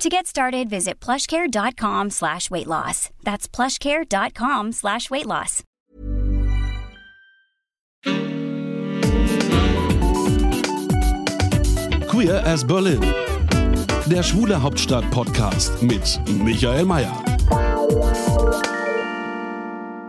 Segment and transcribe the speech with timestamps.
[0.00, 3.10] To get started, visit plushcare.com slash weight loss.
[3.22, 5.62] That's plushcare.com slash weight loss.
[12.08, 13.02] Queer as Berlin.
[14.06, 17.12] Der Schwule Hauptstadt-Podcast mit Michael Mayer.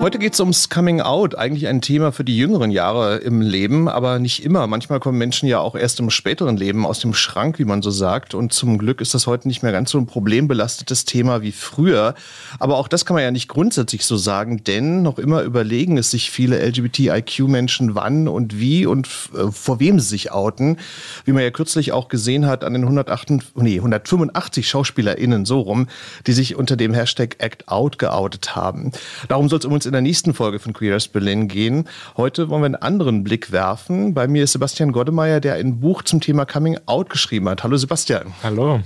[0.01, 3.87] Heute geht es ums Coming Out, eigentlich ein Thema für die jüngeren Jahre im Leben,
[3.87, 4.65] aber nicht immer.
[4.65, 7.91] Manchmal kommen Menschen ja auch erst im späteren Leben aus dem Schrank, wie man so
[7.91, 8.33] sagt.
[8.33, 12.15] Und zum Glück ist das heute nicht mehr ganz so ein problembelastetes Thema wie früher.
[12.57, 16.09] Aber auch das kann man ja nicht grundsätzlich so sagen, denn noch immer überlegen es
[16.09, 19.07] sich viele LGBTIQ-Menschen, wann und wie und
[19.37, 20.77] äh, vor wem sie sich outen.
[21.25, 25.85] Wie man ja kürzlich auch gesehen hat an den 108, nee, 185 SchauspielerInnen so rum,
[26.25, 28.91] die sich unter dem Hashtag Act Out geoutet haben.
[29.27, 31.83] Darum soll es um uns in der nächsten Folge von Queer as Berlin gehen.
[32.15, 34.13] Heute wollen wir einen anderen Blick werfen.
[34.13, 37.65] Bei mir ist Sebastian Goddemeyer, der ein Buch zum Thema Coming Out geschrieben hat.
[37.65, 38.33] Hallo Sebastian.
[38.41, 38.79] Hallo.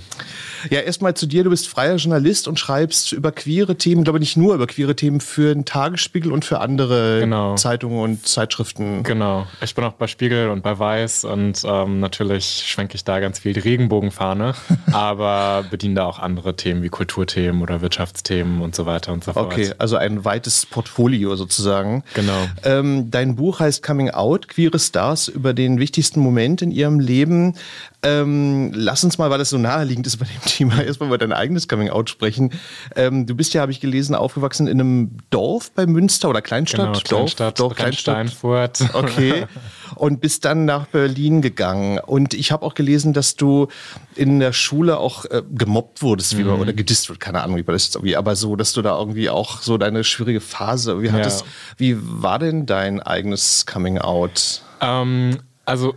[0.68, 1.44] Ja, erstmal zu dir.
[1.44, 5.20] Du bist freier Journalist und schreibst über queere Themen, glaube nicht nur über queere Themen,
[5.20, 7.54] für den Tagesspiegel und für andere genau.
[7.54, 9.04] Zeitungen und Zeitschriften.
[9.04, 9.46] Genau.
[9.60, 13.38] Ich bin auch bei Spiegel und bei Weiß und ähm, natürlich schwenke ich da ganz
[13.38, 14.54] viel die Regenbogenfahne,
[14.92, 19.34] aber bediene da auch andere Themen wie Kulturthemen oder Wirtschaftsthemen und so weiter und so
[19.34, 19.52] fort.
[19.52, 20.95] Okay, also ein weites Portfolio
[21.36, 22.02] sozusagen.
[22.14, 22.46] Genau.
[22.64, 27.54] Ähm, dein Buch heißt Coming Out, queere Stars über den wichtigsten Moment in ihrem Leben.
[28.02, 31.32] Ähm, lass uns mal, weil das so naheliegend ist bei dem Thema, erstmal über dein
[31.32, 32.52] eigenes Coming-out sprechen.
[32.94, 36.86] Ähm, du bist ja, habe ich gelesen, aufgewachsen in einem Dorf bei Münster oder Kleinstadt?
[36.86, 38.14] Genau, Kleinstadt, Dorf, Dorf Kleinstadt.
[38.14, 38.80] Steinfurt.
[38.92, 39.46] Okay.
[39.94, 41.98] Und bist dann nach Berlin gegangen.
[41.98, 43.68] Und ich habe auch gelesen, dass du
[44.14, 46.60] in der Schule auch äh, gemobbt wurdest, wie man, mhm.
[46.60, 48.98] oder gedisst wird, keine Ahnung, wie man das jetzt irgendwie, aber so, dass du da
[48.98, 51.42] irgendwie auch so deine schwierige Phase irgendwie hattest.
[51.42, 51.46] Ja.
[51.76, 54.62] Wie war denn dein eigenes Coming-out?
[54.80, 55.94] Ähm, also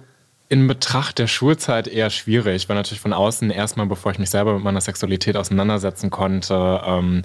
[0.49, 4.55] in Betracht der Schulzeit eher schwierig, weil natürlich von außen erstmal, bevor ich mich selber
[4.55, 7.21] mit meiner Sexualität auseinandersetzen konnte, ähm,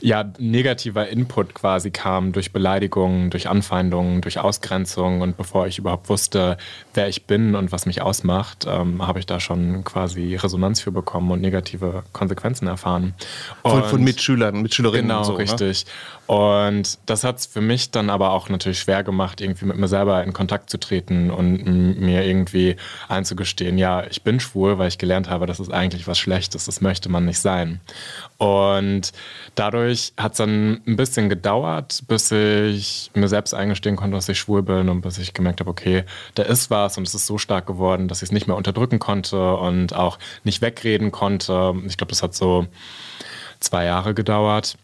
[0.00, 5.20] ja, negativer Input quasi kam durch Beleidigungen, durch Anfeindungen, durch Ausgrenzung.
[5.20, 6.56] Und bevor ich überhaupt wusste,
[6.94, 10.92] wer ich bin und was mich ausmacht, ähm, habe ich da schon quasi Resonanz für
[10.92, 13.14] bekommen und negative Konsequenzen erfahren.
[13.62, 15.08] Von, von Mitschülern, Mitschülerinnen.
[15.08, 15.38] Genau, so, ne?
[15.38, 15.84] richtig.
[15.84, 15.90] Ne?
[16.30, 19.88] Und das hat es für mich dann aber auch natürlich schwer gemacht, irgendwie mit mir
[19.88, 22.76] selber in Kontakt zu treten und mir irgendwie
[23.08, 26.80] einzugestehen, ja, ich bin schwul, weil ich gelernt habe, das ist eigentlich was Schlechtes, das
[26.82, 27.80] möchte man nicht sein.
[28.38, 29.10] Und
[29.56, 34.38] dadurch hat es dann ein bisschen gedauert, bis ich mir selbst eingestehen konnte, dass ich
[34.38, 36.04] schwul bin und bis ich gemerkt habe, okay,
[36.36, 39.00] da ist was und es ist so stark geworden, dass ich es nicht mehr unterdrücken
[39.00, 41.74] konnte und auch nicht wegreden konnte.
[41.88, 42.68] Ich glaube, das hat so
[43.58, 44.76] zwei Jahre gedauert.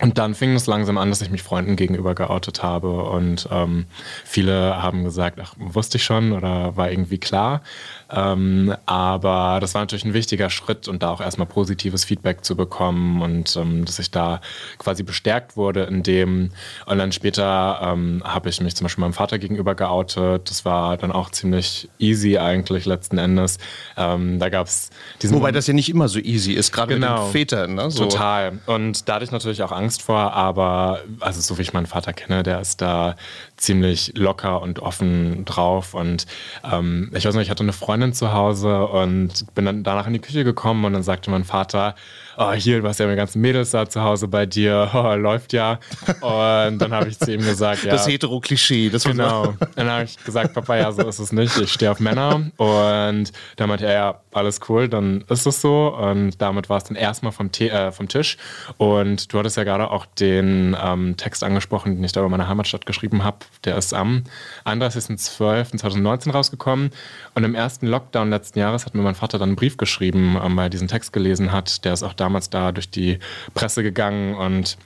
[0.00, 3.04] Und dann fing es langsam an, dass ich mich Freunden gegenüber geoutet habe.
[3.04, 3.86] Und ähm,
[4.24, 7.62] viele haben gesagt, ach, wusste ich schon oder war irgendwie klar.
[8.10, 12.56] Ähm, aber das war natürlich ein wichtiger Schritt und da auch erstmal positives Feedback zu
[12.56, 14.40] bekommen und ähm, dass ich da
[14.78, 16.52] quasi bestärkt wurde in dem.
[16.86, 20.48] Und dann später ähm, habe ich mich zum Beispiel meinem Vater gegenüber geoutet.
[20.48, 23.58] Das war dann auch ziemlich easy eigentlich letzten Endes.
[23.96, 24.90] Ähm, da gab es
[25.22, 25.36] diesen.
[25.36, 27.74] Wobei das ja nicht immer so easy ist, gerade genau, mit den Vätern.
[27.74, 27.90] Ne?
[27.90, 28.04] So.
[28.04, 28.58] Total.
[28.66, 32.12] Und da hatte ich natürlich auch Angst vor, aber also so wie ich meinen Vater
[32.12, 33.16] kenne, der ist da
[33.56, 35.94] ziemlich locker und offen drauf.
[35.94, 36.26] Und
[36.70, 40.12] ähm, ich weiß noch, ich hatte eine Freundin zu Hause und bin dann danach in
[40.12, 41.94] die Küche gekommen und dann sagte mein Vater,
[42.36, 45.52] oh, hier, du hast ja meine ganzen Mädels da zu Hause bei dir, oh, läuft
[45.52, 45.78] ja.
[46.20, 47.92] Und dann habe ich zu ihm gesagt, ja.
[47.92, 48.90] Das Hetero-Klischee.
[48.90, 49.54] Das genau.
[49.74, 51.56] Dann habe ich gesagt, Papa, ja, so ist es nicht.
[51.58, 52.50] Ich stehe auf Männer.
[52.56, 55.94] Und dann meinte er, ja, alles cool, dann ist es so.
[55.96, 58.36] Und damit war es dann erstmal vom, äh, vom Tisch.
[58.76, 62.48] Und du hattest ja gerade auch den ähm, Text angesprochen, den ich da über meine
[62.48, 63.38] Heimatstadt geschrieben habe.
[63.64, 64.24] Der ist am
[64.64, 66.90] 31.12.2019 rausgekommen.
[67.34, 70.56] Und im ersten Lockdown letzten Jahres hat mir mein Vater dann einen Brief geschrieben, ähm,
[70.56, 71.84] weil er diesen Text gelesen hat.
[71.84, 73.18] Der ist auch damals da durch die
[73.54, 74.76] Presse gegangen und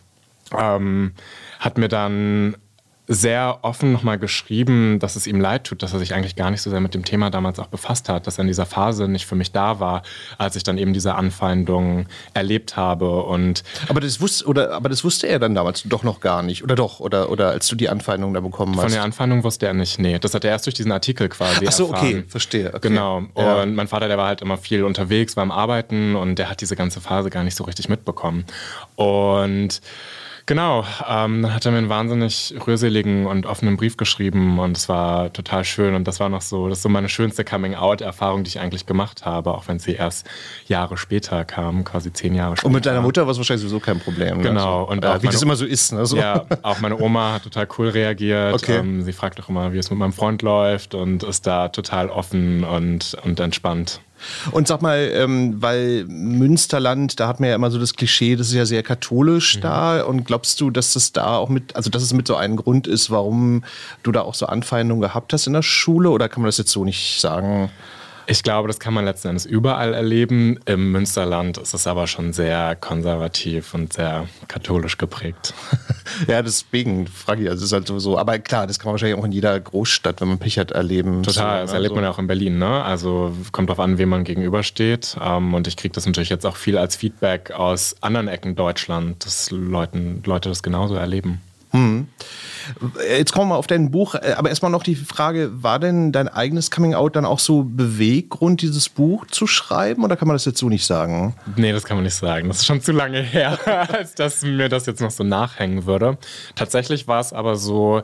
[0.57, 1.13] ähm,
[1.59, 2.57] hat mir dann
[3.13, 6.63] sehr offen nochmal geschrieben, dass es ihm leid tut, dass er sich eigentlich gar nicht
[6.63, 9.27] so sehr mit dem Thema damals auch befasst hat, dass er in dieser Phase nicht
[9.27, 10.05] für mich da war,
[10.39, 13.25] als ich dann eben diese Anfeindung erlebt habe.
[13.25, 16.63] Und aber das wusste oder aber das wusste er dann damals doch noch gar nicht
[16.63, 18.83] oder doch oder oder als du die Anfeindung da bekommen hast.
[18.83, 19.99] Von der Anfeindung wusste er nicht.
[19.99, 22.07] Nee, das hat er erst durch diesen Artikel quasi Ach so, erfahren.
[22.07, 22.69] okay, verstehe.
[22.69, 22.89] Okay.
[22.91, 23.25] Genau.
[23.37, 23.63] Ja.
[23.63, 26.77] Und mein Vater, der war halt immer viel unterwegs beim Arbeiten und der hat diese
[26.77, 28.45] ganze Phase gar nicht so richtig mitbekommen.
[28.95, 29.81] Und
[30.51, 34.89] Genau, ähm, dann hat er mir einen wahnsinnig rührseligen und offenen Brief geschrieben und es
[34.89, 38.49] war total schön und das war noch so, das ist so meine schönste Coming-out-Erfahrung, die
[38.49, 40.29] ich eigentlich gemacht habe, auch wenn sie erst
[40.67, 42.67] Jahre später kam, quasi zehn Jahre später.
[42.67, 44.39] Und mit deiner Mutter war es wahrscheinlich sowieso kein Problem.
[44.39, 44.43] Ne?
[44.43, 44.83] Genau.
[44.83, 45.93] Und äh, wie das immer so ist.
[45.93, 46.05] Ne?
[46.05, 46.17] So.
[46.17, 48.55] Ja, auch meine Oma hat total cool reagiert.
[48.55, 48.79] Okay.
[48.79, 52.09] Ähm, sie fragt auch immer, wie es mit meinem Freund läuft und ist da total
[52.09, 54.01] offen und, und entspannt.
[54.51, 58.49] Und sag mal, ähm, weil Münsterland, da hat man ja immer so das Klischee, das
[58.49, 59.61] ist ja sehr katholisch mhm.
[59.63, 60.03] da.
[60.03, 62.87] Und glaubst du, dass das da auch mit, also dass es mit so einem Grund
[62.87, 63.65] ist, warum
[64.03, 66.11] du da auch so Anfeindungen gehabt hast in der Schule?
[66.11, 67.71] Oder kann man das jetzt so nicht sagen?
[68.27, 70.59] Ich glaube, das kann man letzten Endes überall erleben.
[70.65, 75.55] Im Münsterland ist es aber schon sehr konservativ und sehr katholisch geprägt.
[76.29, 78.19] ja, deswegen frage ich, also es ist halt so.
[78.19, 81.23] Aber klar, das kann man wahrscheinlich auch in jeder Großstadt, wenn man Pech hat, erleben.
[81.23, 82.59] Total, so, das erlebt man ja auch in Berlin.
[82.59, 82.85] Ne?
[82.85, 85.17] Also kommt darauf an, wem man gegenübersteht.
[85.23, 89.25] Ähm, und ich kriege das natürlich jetzt auch viel als Feedback aus anderen Ecken Deutschland,
[89.25, 91.41] dass Leuten, Leute das genauso erleben.
[91.71, 92.09] Hm.
[93.09, 96.29] Jetzt kommen wir auf dein Buch, äh, aber erstmal noch die Frage, war denn dein
[96.29, 100.59] eigenes Coming-out dann auch so Beweggrund, dieses Buch zu schreiben oder kann man das jetzt
[100.59, 101.35] so nicht sagen?
[101.57, 102.49] Nee, das kann man nicht sagen.
[102.49, 103.59] Das ist schon zu lange her,
[103.93, 106.19] als dass mir das jetzt noch so nachhängen würde.
[106.55, 108.03] Tatsächlich war es aber so,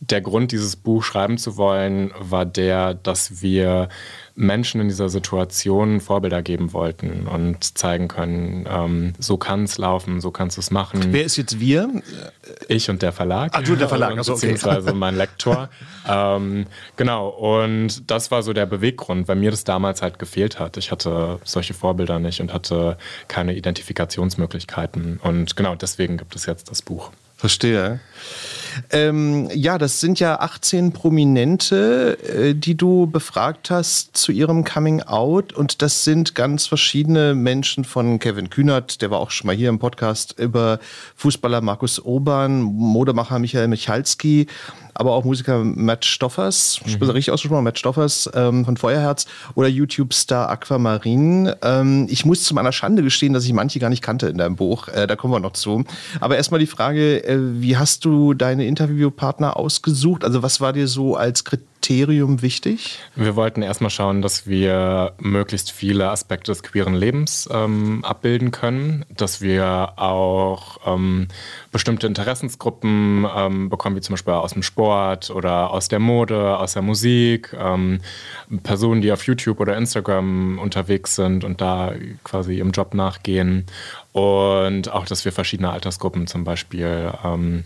[0.00, 3.88] der Grund, dieses Buch schreiben zu wollen, war der, dass wir
[4.34, 10.20] Menschen in dieser Situation Vorbilder geben wollten und zeigen können, ähm, so kann es laufen,
[10.20, 11.00] so kannst du es machen.
[11.12, 12.02] Wer ist jetzt wir?
[12.68, 13.52] Ich und der Verlag.
[13.54, 14.52] Ach, du und der Verlag, also, okay.
[14.52, 15.70] beziehungsweise mein Lektor.
[16.08, 16.66] ähm,
[16.96, 20.76] genau, und das war so der Beweggrund, weil mir das damals halt gefehlt hat.
[20.76, 22.98] Ich hatte solche Vorbilder nicht und hatte
[23.28, 25.18] keine Identifikationsmöglichkeiten.
[25.22, 27.10] Und genau deswegen gibt es jetzt das Buch.
[27.36, 28.00] Verstehe.
[28.90, 35.02] Ähm, ja, das sind ja 18 Prominente, äh, die du befragt hast zu ihrem Coming
[35.02, 35.52] Out.
[35.52, 39.68] Und das sind ganz verschiedene Menschen von Kevin Kühnert, der war auch schon mal hier
[39.68, 40.78] im Podcast, über
[41.16, 44.46] Fußballer Markus Urban, Modemacher Michael Michalski
[44.98, 47.02] aber auch Musiker Matt Stoffers, mhm.
[47.02, 51.52] richtig ausgesprochen, Matt Stoffers ähm, von Feuerherz oder YouTube-Star Aquamarin.
[51.62, 54.56] Ähm, ich muss zu meiner Schande gestehen, dass ich manche gar nicht kannte in deinem
[54.56, 54.88] Buch.
[54.88, 55.84] Äh, da kommen wir noch zu.
[56.20, 60.24] Aber erstmal die Frage, äh, wie hast du deine Interviewpartner ausgesucht?
[60.24, 62.98] Also was war dir so als Kriterium Kriterium wichtig?
[63.14, 69.04] Wir wollten erstmal schauen, dass wir möglichst viele Aspekte des queeren Lebens ähm, abbilden können,
[69.08, 71.28] dass wir auch ähm,
[71.70, 76.72] bestimmte Interessensgruppen ähm, bekommen, wie zum Beispiel aus dem Sport oder aus der Mode, aus
[76.72, 78.00] der Musik, ähm,
[78.64, 81.92] Personen, die auf YouTube oder Instagram unterwegs sind und da
[82.24, 83.64] quasi ihrem Job nachgehen
[84.10, 87.62] und auch, dass wir verschiedene Altersgruppen zum Beispiel ähm,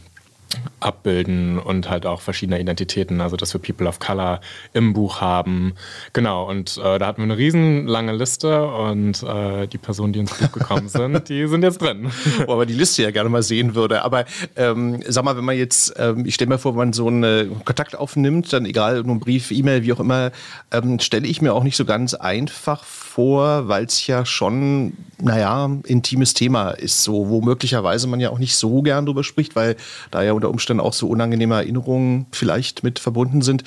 [0.81, 4.41] abbilden und halt auch verschiedene Identitäten, also dass wir People of Color
[4.73, 5.75] im Buch haben.
[6.13, 10.35] Genau, und äh, da hatten wir eine riesenlange Liste und äh, die Personen, die ins
[10.35, 12.11] Buch gekommen sind, die sind jetzt drin.
[12.47, 14.03] Wo man die Liste ja gerne mal sehen würde.
[14.03, 14.25] Aber
[14.57, 17.63] ähm, sag mal, wenn man jetzt, ähm, ich stelle mir vor, wenn man so einen
[17.65, 20.33] Kontakt aufnimmt, dann egal, nur ein Brief, E-Mail, wie auch immer,
[20.73, 25.71] ähm, stelle ich mir auch nicht so ganz einfach vor, weil es ja schon, naja,
[25.85, 29.77] intimes Thema ist, so, wo möglicherweise man ja auch nicht so gern drüber spricht, weil
[30.11, 33.65] da ja unter Umständen auch so unangenehme Erinnerungen vielleicht mit verbunden sind.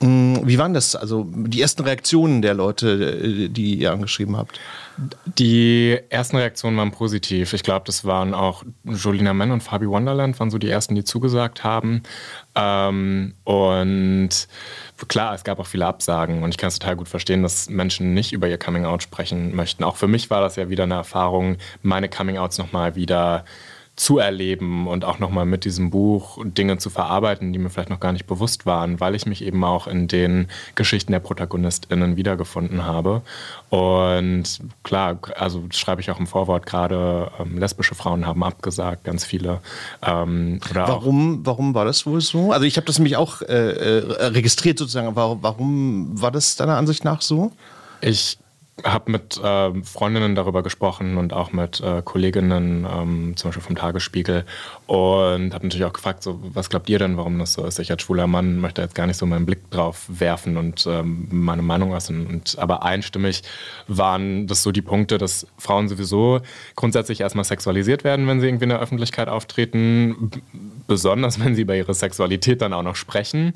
[0.00, 0.96] Mm, wie waren das?
[0.96, 4.58] Also die ersten Reaktionen der Leute, die ihr angeschrieben habt?
[5.26, 7.52] Die ersten Reaktionen waren positiv.
[7.52, 11.04] Ich glaube, das waren auch Jolina Mann und Fabi Wonderland waren so die ersten, die
[11.04, 12.02] zugesagt haben.
[12.54, 14.30] Ähm, und
[15.08, 18.14] klar, es gab auch viele Absagen und ich kann es total gut verstehen, dass Menschen
[18.14, 19.82] nicht über ihr Coming Out sprechen möchten.
[19.84, 23.44] Auch für mich war das ja wieder eine Erfahrung, meine Coming Outs nochmal wieder
[23.96, 28.00] zu erleben und auch nochmal mit diesem Buch Dinge zu verarbeiten, die mir vielleicht noch
[28.00, 32.84] gar nicht bewusst waren, weil ich mich eben auch in den Geschichten der ProtagonistInnen wiedergefunden
[32.84, 33.22] habe.
[33.70, 34.44] Und
[34.82, 39.60] klar, also schreibe ich auch im Vorwort gerade, ähm, lesbische Frauen haben abgesagt, ganz viele.
[40.02, 42.50] Ähm, warum, warum war das wohl so?
[42.50, 45.14] Also ich habe das nämlich auch äh, äh, registriert sozusagen.
[45.14, 47.52] Warum, warum war das deiner Ansicht nach so?
[48.00, 48.38] Ich
[48.82, 53.76] habe mit äh, Freundinnen darüber gesprochen und auch mit äh, Kolleginnen, ähm, zum Beispiel vom
[53.76, 54.44] Tagesspiegel,
[54.86, 57.78] und habe natürlich auch gefragt, so, was glaubt ihr denn, warum das so ist?
[57.78, 61.28] Ich als schwuler Mann möchte jetzt gar nicht so meinen Blick drauf werfen und ähm,
[61.30, 62.26] meine Meinung äußern.
[62.26, 63.42] Und, aber einstimmig
[63.86, 66.40] waren das so die Punkte, dass Frauen sowieso
[66.74, 70.30] grundsätzlich erstmal sexualisiert werden, wenn sie irgendwie in der Öffentlichkeit auftreten,
[70.86, 73.54] besonders wenn sie über ihre Sexualität dann auch noch sprechen,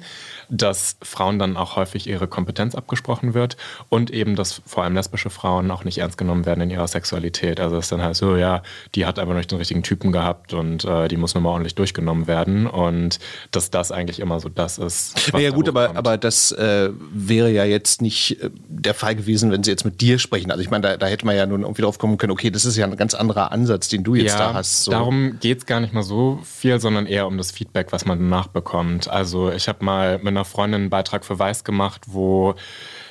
[0.49, 3.57] dass Frauen dann auch häufig ihre Kompetenz abgesprochen wird
[3.89, 7.61] und eben, dass vor allem lesbische Frauen auch nicht ernst genommen werden in ihrer Sexualität.
[7.61, 8.63] Also es ist dann halt so, ja,
[8.95, 12.27] die hat aber nicht den richtigen Typen gehabt und äh, die muss nochmal ordentlich durchgenommen
[12.27, 12.67] werden.
[12.67, 13.19] Und
[13.51, 15.33] dass das eigentlich immer so das ist.
[15.39, 19.63] Ja gut, aber, aber das äh, wäre ja jetzt nicht äh, der Fall gewesen, wenn
[19.63, 20.51] sie jetzt mit dir sprechen.
[20.51, 22.65] Also ich meine, da, da hätte man ja nun irgendwie drauf kommen können, okay, das
[22.65, 24.85] ist ja ein ganz anderer Ansatz, den du jetzt ja, da hast.
[24.85, 24.91] So.
[24.91, 28.19] Darum geht es gar nicht mal so viel, sondern eher um das Feedback, was man
[28.19, 29.09] danach bekommt.
[29.09, 32.55] Also ich habe mal mit einer Freundin einen Beitrag für Weiß gemacht, wo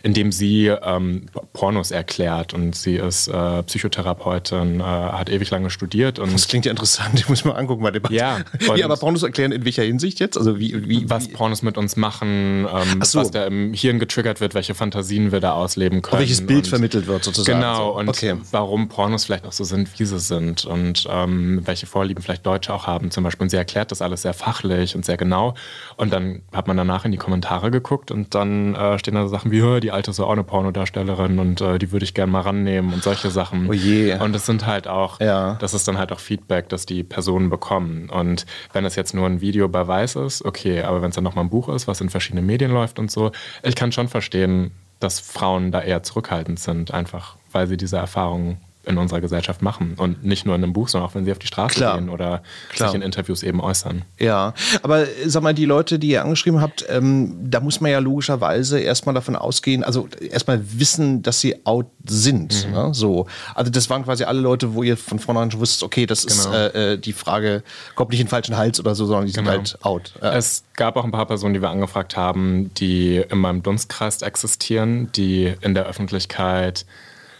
[0.03, 5.69] in dem sie ähm, Pornos erklärt und sie ist äh, Psychotherapeutin, äh, hat ewig lange
[5.69, 6.19] studiert.
[6.19, 7.83] Und das klingt ja interessant, ich muss mal angucken.
[7.83, 8.39] Mal ja.
[8.75, 10.37] wie aber Pornos erklären in welcher Hinsicht jetzt?
[10.37, 13.19] Also wie, wie was Pornos mit uns machen, ähm, so.
[13.19, 16.15] was da im Hirn getriggert wird, welche Fantasien wir da ausleben können.
[16.15, 17.59] Auch welches Bild und, vermittelt wird sozusagen.
[17.59, 18.35] Genau, und okay.
[18.51, 22.73] warum Pornos vielleicht auch so sind, wie sie sind und ähm, welche Vorlieben vielleicht Deutsche
[22.73, 23.45] auch haben zum Beispiel.
[23.45, 25.55] Und sie erklärt das alles sehr fachlich und sehr genau.
[25.95, 29.29] Und dann hat man danach in die Kommentare geguckt und dann äh, stehen da so
[29.29, 32.41] Sachen wie, die alte ist auch eine Pornodarstellerin und äh, die würde ich gerne mal
[32.41, 33.69] rannehmen und solche Sachen.
[33.69, 34.15] Oh je.
[34.19, 35.55] Und das sind halt auch, ja.
[35.59, 38.09] das ist dann halt auch Feedback, das die Personen bekommen.
[38.09, 41.23] Und wenn es jetzt nur ein Video bei Weiß ist, okay, aber wenn es dann
[41.23, 43.31] nochmal ein Buch ist, was in verschiedenen Medien läuft und so,
[43.63, 48.57] ich kann schon verstehen, dass Frauen da eher zurückhaltend sind, einfach weil sie diese Erfahrungen
[48.87, 49.93] in unserer Gesellschaft machen.
[49.97, 51.97] Und nicht nur in einem Buch, sondern auch wenn sie auf die Straße Klar.
[51.97, 52.89] gehen oder Klar.
[52.89, 54.03] sich in Interviews eben äußern.
[54.19, 57.99] Ja, aber sag mal, die Leute, die ihr angeschrieben habt, ähm, da muss man ja
[57.99, 62.67] logischerweise erstmal davon ausgehen, also erstmal wissen, dass sie out sind.
[62.67, 62.73] Mhm.
[62.73, 62.89] Ne?
[62.93, 63.27] So.
[63.55, 66.39] Also das waren quasi alle Leute, wo ihr von vornherein schon wusstet, okay, das genau.
[66.39, 67.63] ist äh, äh, die Frage,
[67.95, 69.57] kommt nicht in den falschen Hals oder so, sondern die sind genau.
[69.57, 70.13] halt out.
[70.21, 70.33] Ja.
[70.33, 75.11] Es gab auch ein paar Personen, die wir angefragt haben, die in meinem Dunstkreis existieren,
[75.13, 76.85] die in der Öffentlichkeit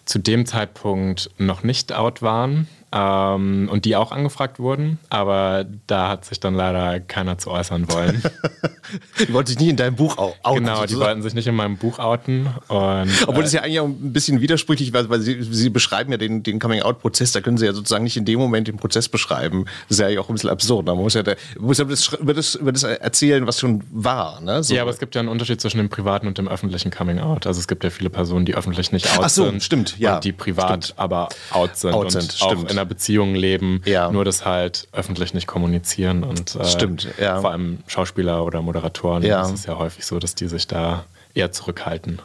[0.08, 6.08] zu dem Zeitpunkt noch nicht out waren ähm, und die auch angefragt wurden, aber da
[6.08, 8.24] hat sich dann leider keiner zu äußern wollen.
[9.20, 10.64] die wollten sich nicht in deinem Buch outen.
[10.64, 10.88] Genau, sozusagen.
[10.88, 12.48] die wollten sich nicht in meinem Buch outen.
[12.70, 16.12] Und, Obwohl das äh, ja eigentlich auch ein bisschen widersprüchlich war, weil sie, sie beschreiben
[16.12, 19.10] ja den, den Coming-out-Prozess, da können sie ja sozusagen nicht in dem Moment den Prozess
[19.10, 19.66] beschreiben.
[19.90, 20.86] Das ist ja auch ein bisschen absurd.
[20.86, 24.40] Man muss ja, da, muss ja das, über, das, über das erzählen, was schon war.
[24.40, 24.64] Ne?
[24.64, 24.74] So.
[24.74, 27.48] Ja, aber es gibt ja einen Unterschied zwischen dem privaten und dem öffentlichen Coming-out.
[27.48, 29.62] Also es gibt ja viele Personen, die öffentlich nicht out Ach so, sind.
[29.62, 30.16] stimmt, ja.
[30.16, 31.00] Und die privat stimmt.
[31.00, 31.94] aber out sind.
[31.94, 34.12] Out sind, stimmt einer Beziehung leben, ja.
[34.12, 36.24] nur das halt öffentlich nicht kommunizieren.
[36.24, 37.42] Und äh, Stimmt, ja.
[37.42, 39.44] vor allem Schauspieler oder Moderatoren, ja.
[39.44, 41.06] ist es ja häufig so, dass die sich da
[41.38, 42.20] eher zurückhalten.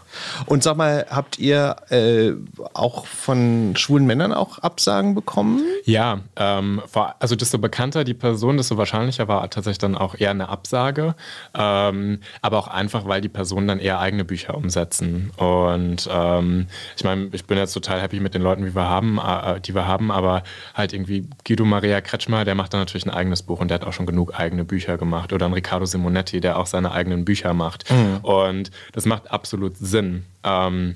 [0.47, 2.33] Und sag mal, habt ihr äh,
[2.75, 5.63] auch von schwulen Männern auch Absagen bekommen?
[5.85, 6.81] Ja, ähm,
[7.19, 11.15] also desto bekannter die Person, desto wahrscheinlicher war tatsächlich dann auch eher eine Absage.
[11.55, 15.31] Ähm, aber auch einfach, weil die Personen dann eher eigene Bücher umsetzen.
[15.37, 16.67] Und ähm,
[16.97, 19.75] ich meine, ich bin jetzt total happy mit den Leuten, die wir haben, äh, die
[19.75, 20.43] wir haben, aber
[20.75, 23.87] halt irgendwie Guido Maria Kretschmer, der macht dann natürlich ein eigenes Buch und der hat
[23.87, 25.33] auch schon genug eigene Bücher gemacht.
[25.33, 27.91] Oder ein Riccardo Simonetti, der auch seine eigenen Bücher macht.
[27.91, 28.19] Mhm.
[28.23, 30.25] Und das das macht absolut Sinn.
[30.45, 30.95] Ähm,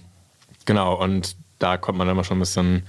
[0.65, 2.83] genau, und da kommt man dann mal schon ein bisschen,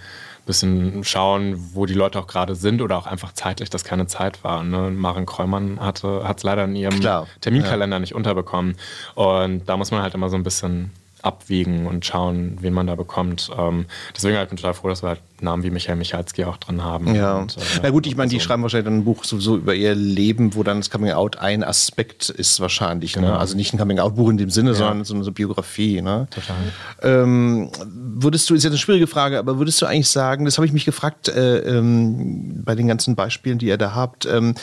[0.46, 4.44] bisschen schauen, wo die Leute auch gerade sind oder auch einfach zeitlich, dass keine Zeit
[4.44, 4.64] war.
[4.64, 4.92] Ne?
[4.92, 8.00] Maren Kräumann hat es leider in ihrem Klar, Terminkalender ja.
[8.00, 8.76] nicht unterbekommen.
[9.16, 12.96] Und da muss man halt immer so ein bisschen abwägen und schauen, wen man da
[12.96, 13.50] bekommt.
[13.58, 16.58] Ähm, deswegen halt bin ich total froh, dass wir halt Namen wie Michael Michalski auch
[16.58, 17.14] drin haben.
[17.14, 17.38] Ja.
[17.38, 19.94] Und, äh, Na gut, ich meine, die schreiben wahrscheinlich dann ein Buch sowieso über ihr
[19.94, 23.16] Leben, wo dann das Coming Out ein Aspekt ist wahrscheinlich.
[23.16, 23.22] Ne?
[23.22, 23.34] Genau.
[23.34, 23.40] Ne?
[23.40, 24.76] Also nicht ein Coming Out Buch in dem Sinne, ja.
[24.76, 26.02] sondern so eine Biografie.
[26.02, 26.28] Ne?
[26.32, 26.56] Total.
[27.04, 30.66] Ähm, würdest du, ist jetzt eine schwierige Frage, aber würdest du eigentlich sagen, das habe
[30.66, 34.56] ich mich gefragt äh, ähm, bei den ganzen Beispielen, die ihr da habt, ähm,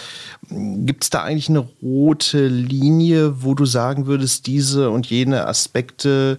[0.48, 6.38] gibt es da eigentlich eine rote Linie, wo du sagen würdest, diese und jene Aspekte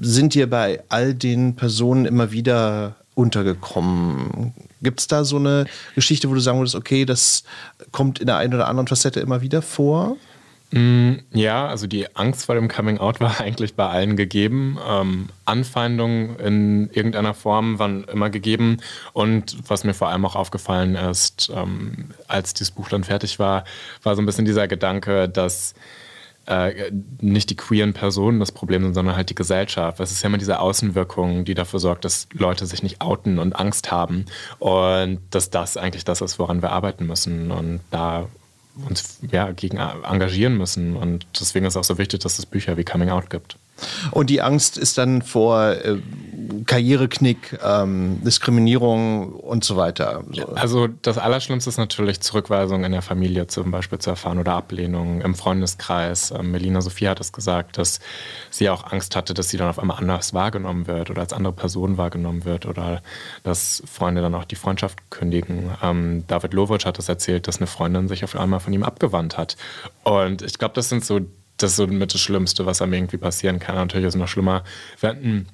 [0.00, 4.54] sind dir bei all den Personen immer wieder untergekommen.
[4.80, 7.44] Gibt es da so eine Geschichte, wo du sagen würdest, okay, das
[7.90, 10.16] kommt in der einen oder anderen Facette immer wieder vor?
[10.72, 14.78] Mm, ja, also die Angst vor dem Coming Out war eigentlich bei allen gegeben.
[14.88, 18.78] Ähm, Anfeindungen in irgendeiner Form waren immer gegeben.
[19.12, 23.64] Und was mir vor allem auch aufgefallen ist, ähm, als dieses Buch dann fertig war,
[24.02, 25.74] war so ein bisschen dieser Gedanke, dass
[26.46, 30.00] äh, nicht die queeren Personen das Problem sind, sondern halt die Gesellschaft.
[30.00, 33.54] Es ist ja immer diese Außenwirkung, die dafür sorgt, dass Leute sich nicht outen und
[33.58, 34.26] Angst haben.
[34.58, 37.50] Und dass das eigentlich das ist, woran wir arbeiten müssen.
[37.50, 38.28] Und da
[38.88, 40.96] uns ja, gegen engagieren müssen.
[40.96, 43.56] Und deswegen ist es auch so wichtig, dass es Bücher wie Coming Out gibt.
[44.10, 45.98] Und die Angst ist dann vor äh,
[46.66, 50.24] Karriereknick, ähm, Diskriminierung und so weiter.
[50.32, 50.46] So.
[50.54, 55.20] Also das Allerschlimmste ist natürlich Zurückweisung in der Familie zum Beispiel zu erfahren oder Ablehnung
[55.20, 56.30] im Freundeskreis.
[56.30, 58.00] Ähm, Melina Sophie hat es gesagt, dass
[58.50, 61.52] sie auch Angst hatte, dass sie dann auf einmal anders wahrgenommen wird oder als andere
[61.52, 63.02] Person wahrgenommen wird oder
[63.42, 65.70] dass Freunde dann auch die Freundschaft kündigen.
[65.82, 68.82] Ähm, David Lovic hat es das erzählt, dass eine Freundin sich auf einmal von ihm
[68.82, 69.56] abgewandt hat.
[70.04, 71.20] Und ich glaube, das sind so
[71.58, 73.76] das ist so mit das Schlimmste, was einem irgendwie passieren kann.
[73.76, 74.64] Natürlich ist es noch schlimmer,
[75.00, 75.46] wenn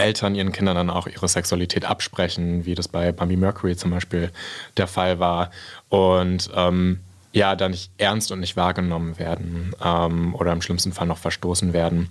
[0.00, 4.30] Eltern ihren Kindern dann auch ihre Sexualität absprechen, wie das bei Bambi Mercury zum Beispiel
[4.76, 5.50] der Fall war.
[5.88, 7.00] Und ähm,
[7.32, 11.72] ja, da nicht ernst und nicht wahrgenommen werden ähm, oder im schlimmsten Fall noch verstoßen
[11.72, 12.08] werden.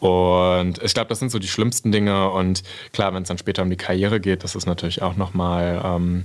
[0.00, 2.30] Und ich glaube, das sind so die schlimmsten Dinge.
[2.30, 5.82] Und klar, wenn es dann später um die Karriere geht, das ist natürlich auch nochmal
[5.84, 6.24] ähm,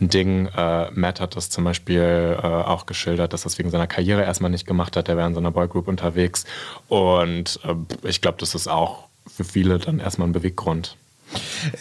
[0.00, 0.46] ein Ding.
[0.46, 4.50] Äh, Matt hat das zum Beispiel äh, auch geschildert, dass das wegen seiner Karriere erstmal
[4.52, 5.08] nicht gemacht hat.
[5.08, 6.44] Er wäre in so einer Boygroup unterwegs.
[6.88, 7.74] Und äh,
[8.08, 10.96] ich glaube, das ist auch für viele dann erstmal ein Beweggrund.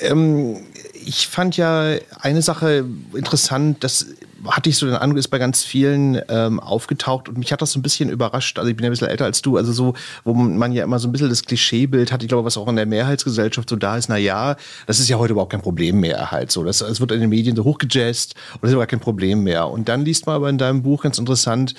[0.01, 0.57] Ähm,
[0.93, 4.07] ich fand ja eine Sache interessant, dass
[4.45, 7.71] hatte ich so den Eindruck, ist bei ganz vielen ähm, aufgetaucht und mich hat das
[7.71, 8.59] so ein bisschen überrascht.
[8.59, 10.99] Also ich bin ja ein bisschen älter als du, also so, wo man ja immer
[10.99, 13.97] so ein bisschen das Klischeebild hat, ich glaube, was auch in der Mehrheitsgesellschaft so da
[13.97, 16.63] ist, na ja, das ist ja heute überhaupt kein Problem mehr halt so.
[16.63, 19.67] Das, es wird in den Medien so hochgejazzt und das ist überhaupt kein Problem mehr.
[19.69, 21.73] Und dann liest man aber in deinem Buch ganz interessant,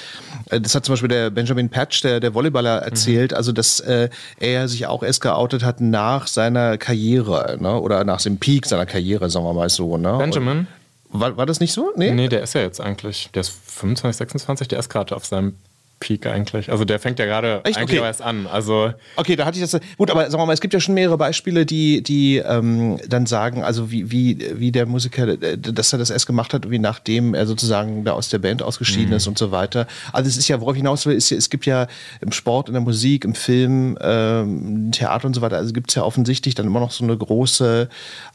[0.50, 3.36] äh, das hat zum Beispiel der Benjamin Patch, der, der Volleyballer, erzählt, mhm.
[3.36, 7.80] also dass äh, er sich auch erst geoutet hat nach seiner Karriere ne?
[7.80, 9.96] oder nach dem Peak seiner Karriere, sagen wir mal so.
[9.96, 10.16] Ne?
[10.18, 10.58] Benjamin?
[10.58, 10.77] Und
[11.10, 11.92] war, war das nicht so?
[11.96, 12.12] Nee?
[12.12, 15.56] nee, der ist ja jetzt eigentlich, der ist 25, 26, der ist gerade auf seinem
[16.00, 16.70] Peak eigentlich.
[16.70, 17.98] Also der fängt ja gerade eigentlich okay.
[17.98, 18.46] erst an.
[18.46, 19.80] Also okay, da hatte ich das.
[19.96, 23.26] Gut, aber sagen wir mal, es gibt ja schon mehrere Beispiele, die, die ähm, dann
[23.26, 26.78] sagen, also wie, wie, wie der Musiker, äh, dass er das erst gemacht hat, wie
[26.78, 29.16] nachdem er sozusagen da aus der Band ausgeschieden mhm.
[29.16, 29.86] ist und so weiter.
[30.12, 31.88] Also es ist ja, worauf ich hinaus will, ist, es gibt ja
[32.20, 35.96] im Sport, in der Musik, im Film, ähm, Theater und so weiter, also gibt es
[35.96, 37.88] ja offensichtlich dann immer noch so eine große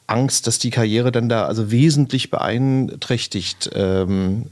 [0.07, 4.47] Angst, dass die Karriere dann da also wesentlich beeinträchtigt ähm,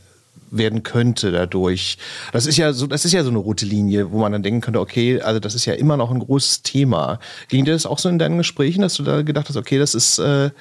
[0.51, 1.97] werden könnte dadurch.
[2.31, 4.61] Das ist ja so, das ist ja so eine rote Linie, wo man dann denken
[4.61, 7.19] könnte, okay, also das ist ja immer noch ein großes Thema.
[7.47, 9.95] Ging dir das auch so in deinen Gesprächen, dass du da gedacht hast, okay, das
[9.95, 10.51] ist äh,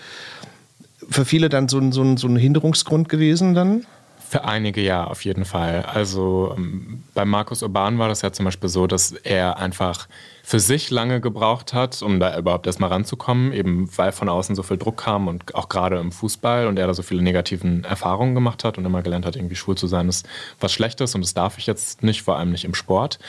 [1.10, 3.84] für viele dann so ein, so, ein, so ein Hinderungsgrund gewesen dann?
[4.28, 5.82] Für einige ja, auf jeden Fall.
[5.82, 10.06] Also ähm, bei Markus Urban war das ja zum Beispiel so, dass er einfach
[10.50, 14.64] für sich lange gebraucht hat, um da überhaupt erstmal ranzukommen, eben weil von außen so
[14.64, 18.34] viel Druck kam und auch gerade im Fußball und er da so viele negativen Erfahrungen
[18.34, 20.28] gemacht hat und immer gelernt hat, irgendwie schwul zu sein, ist
[20.58, 23.20] was Schlechtes und das darf ich jetzt nicht, vor allem nicht im Sport.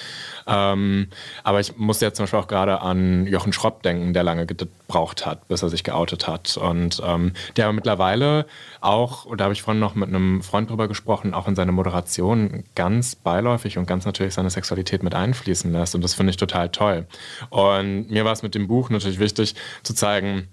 [0.47, 1.09] Ähm,
[1.43, 5.23] aber ich musste jetzt zum Beispiel auch gerade an Jochen Schropp denken, der lange gebraucht
[5.23, 8.47] hat, bis er sich geoutet hat und ähm, der aber mittlerweile
[8.79, 11.71] auch, und da habe ich vorhin noch mit einem Freund drüber gesprochen, auch in seine
[11.71, 16.37] Moderation ganz beiläufig und ganz natürlich seine Sexualität mit einfließen lässt und das finde ich
[16.37, 17.05] total toll.
[17.49, 20.47] Und mir war es mit dem Buch natürlich wichtig zu zeigen,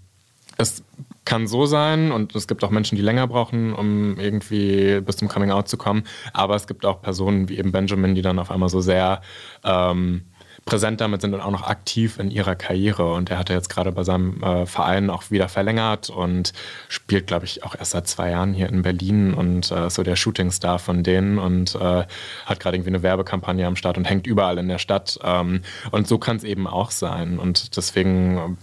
[0.57, 0.83] es
[1.25, 5.29] kann so sein und es gibt auch Menschen, die länger brauchen, um irgendwie bis zum
[5.29, 6.05] Coming Out zu kommen.
[6.33, 9.23] Aber es gibt auch Personen wie eben Benjamin, die dann auf einmal so sehr
[9.63, 10.23] ähm,
[10.69, 13.15] präsent damit sind und auch noch aktiv in ihrer Karriere.
[13.15, 16.53] Und er hat ja jetzt gerade bei seinem äh, Verein auch wieder verlängert und
[16.89, 20.15] spielt, glaube ich, auch erst seit zwei Jahren hier in Berlin und äh, so der
[20.15, 22.05] Shootingstar von denen und äh,
[22.45, 25.19] hat gerade irgendwie eine Werbekampagne am Start und hängt überall in der Stadt.
[25.25, 27.39] Ähm, und so kann es eben auch sein.
[27.39, 28.59] Und deswegen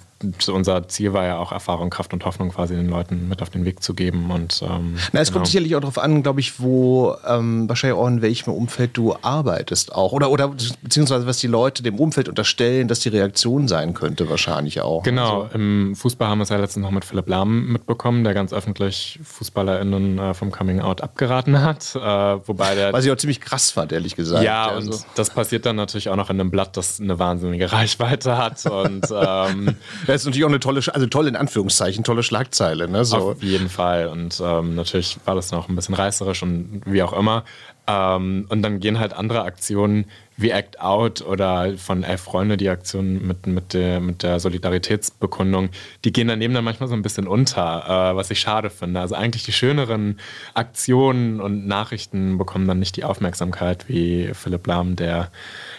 [0.47, 3.65] unser Ziel war ja auch Erfahrung, Kraft und Hoffnung quasi den Leuten mit auf den
[3.65, 4.31] Weg zu geben.
[4.31, 5.39] Und, ähm, Na, es genau.
[5.39, 9.15] kommt sicherlich auch darauf an, glaube ich, wo ähm, wahrscheinlich auch in welchem Umfeld du
[9.21, 10.13] arbeitest auch.
[10.13, 14.79] Oder, oder beziehungsweise was die Leute dem Umfeld unterstellen, dass die Reaktion sein könnte, wahrscheinlich
[14.79, 15.03] auch.
[15.03, 15.55] Genau, also.
[15.55, 19.19] im Fußball haben wir es ja letztens noch mit Philipp Lahm mitbekommen, der ganz öffentlich
[19.23, 21.93] FußballerInnen äh, vom Coming Out abgeraten hat.
[21.93, 24.43] Äh, wobei der, Was ich auch ziemlich krass fand, ehrlich gesagt.
[24.43, 24.91] Ja, also.
[24.91, 28.65] und das passiert dann natürlich auch noch in einem Blatt, das eine wahnsinnige Reichweite hat.
[28.65, 29.75] und ähm,
[30.05, 32.87] Das ist natürlich auch eine tolle, also toll in Anführungszeichen, tolle Schlagzeile.
[32.87, 33.05] Ne?
[33.05, 33.31] So.
[33.31, 34.07] Auf jeden Fall.
[34.07, 37.43] Und ähm, natürlich war das noch ein bisschen reißerisch und wie auch immer.
[37.87, 40.05] Ähm, und dann gehen halt andere Aktionen
[40.37, 45.69] wie Act Out oder von Elf Freunde, die Aktion mit, mit, der, mit der Solidaritätsbekundung,
[46.03, 48.99] die gehen daneben dann manchmal so ein bisschen unter, äh, was ich schade finde.
[48.99, 50.19] Also eigentlich die schöneren
[50.53, 55.31] Aktionen und Nachrichten bekommen dann nicht die Aufmerksamkeit wie Philipp Lahm, der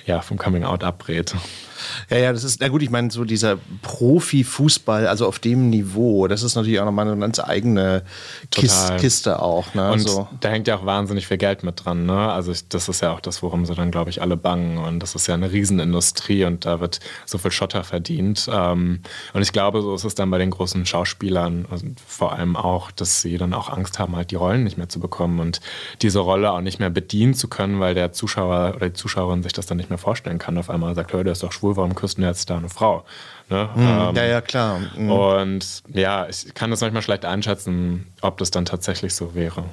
[0.07, 1.35] ja vom Coming Out abrät.
[2.11, 6.27] Ja, ja, das ist, na gut, ich meine, so dieser Profifußball, also auf dem Niveau,
[6.29, 8.03] das ist natürlich auch nochmal eine ganz eigene
[8.51, 9.75] Kiste, Kiste auch.
[9.75, 9.93] Ne?
[9.93, 10.29] Und so.
[10.41, 12.07] da hängt ja auch wahnsinnig viel Geld mit dran.
[12.07, 12.33] Ne?
[12.33, 14.79] Also ich, das ist ja auch das, worum sie dann, glaube ich, alle bangen.
[14.79, 18.49] Und das ist ja eine Riesenindustrie und da wird so viel Schotter verdient.
[18.53, 19.01] Ähm,
[19.33, 21.67] und ich glaube, so ist es dann bei den großen Schauspielern
[22.07, 25.01] vor allem auch, dass sie dann auch Angst haben, halt die Rollen nicht mehr zu
[25.01, 25.61] bekommen und
[26.03, 29.53] diese Rolle auch nicht mehr bedienen zu können, weil der Zuschauer oder die Zuschauerin sich
[29.53, 30.59] das dann nicht mehr vorstellen kann.
[30.59, 33.05] Auf einmal sagt, hör, der ist doch schwul, warum küssen jetzt da eine Frau?
[33.49, 33.69] Ne?
[33.75, 34.81] Mhm, ähm, ja, ja, klar.
[34.97, 35.11] Mhm.
[35.11, 39.65] Und ja, ich kann das manchmal schlecht einschätzen, ob das dann tatsächlich so wäre.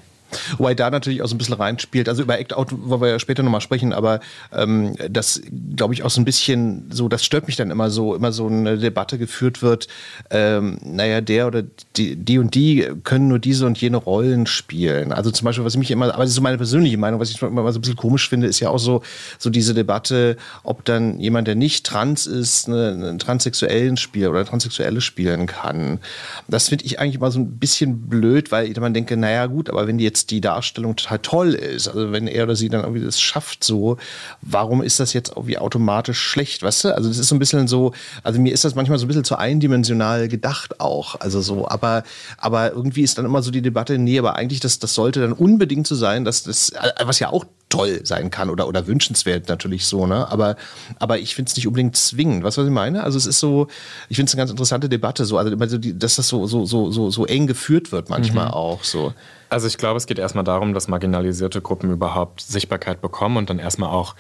[0.58, 2.10] Wobei da natürlich auch so ein bisschen reinspielt.
[2.10, 4.20] Also über Act Out wollen wir ja später nochmal sprechen, aber
[4.52, 5.42] ähm, das
[5.76, 8.48] glaube ich auch so ein bisschen so, das stört mich dann immer so, immer so
[8.48, 9.88] eine Debatte geführt wird.
[10.30, 11.64] Ähm, naja, der oder
[11.96, 15.12] die, die und die können nur diese und jene Rollen spielen.
[15.12, 17.30] Also zum Beispiel, was ich mich immer, aber das ist so meine persönliche Meinung, was
[17.30, 19.02] ich immer so ein bisschen komisch finde, ist ja auch so,
[19.40, 24.46] so diese Debatte, ob dann jemand, der nicht trans ist, einen, einen transsexuellen Spiel oder
[24.46, 26.00] transsexuelle spielen kann.
[26.48, 29.70] Das finde ich eigentlich immer so ein bisschen blöd, weil ich immer denke, naja gut,
[29.70, 33.04] aber wenn jetzt die Darstellung total toll ist, also wenn er oder sie dann irgendwie
[33.04, 33.98] das schafft so,
[34.42, 36.96] warum ist das jetzt irgendwie automatisch schlecht, weißt du?
[36.96, 39.24] Also das ist so ein bisschen so, also mir ist das manchmal so ein bisschen
[39.24, 42.04] zu eindimensional gedacht auch, also so, aber,
[42.38, 45.34] aber irgendwie ist dann immer so die Debatte, nee, aber eigentlich das, das sollte dann
[45.34, 46.72] unbedingt so sein, dass das,
[47.04, 50.32] was ja auch toll sein kann oder, oder wünschenswert natürlich so, ne?
[50.32, 50.56] Aber,
[51.00, 52.44] aber ich finde es nicht unbedingt zwingend.
[52.44, 53.04] Weißt du, was ich meine?
[53.04, 53.68] Also es ist so,
[54.10, 57.10] ich finde es eine ganz interessante Debatte, so, also dass das so, so, so, so,
[57.10, 58.54] so eng geführt wird manchmal mhm.
[58.54, 59.14] auch so.
[59.50, 63.58] Also ich glaube, es geht erstmal darum, dass marginalisierte Gruppen überhaupt Sichtbarkeit bekommen und dann
[63.58, 64.16] erstmal auch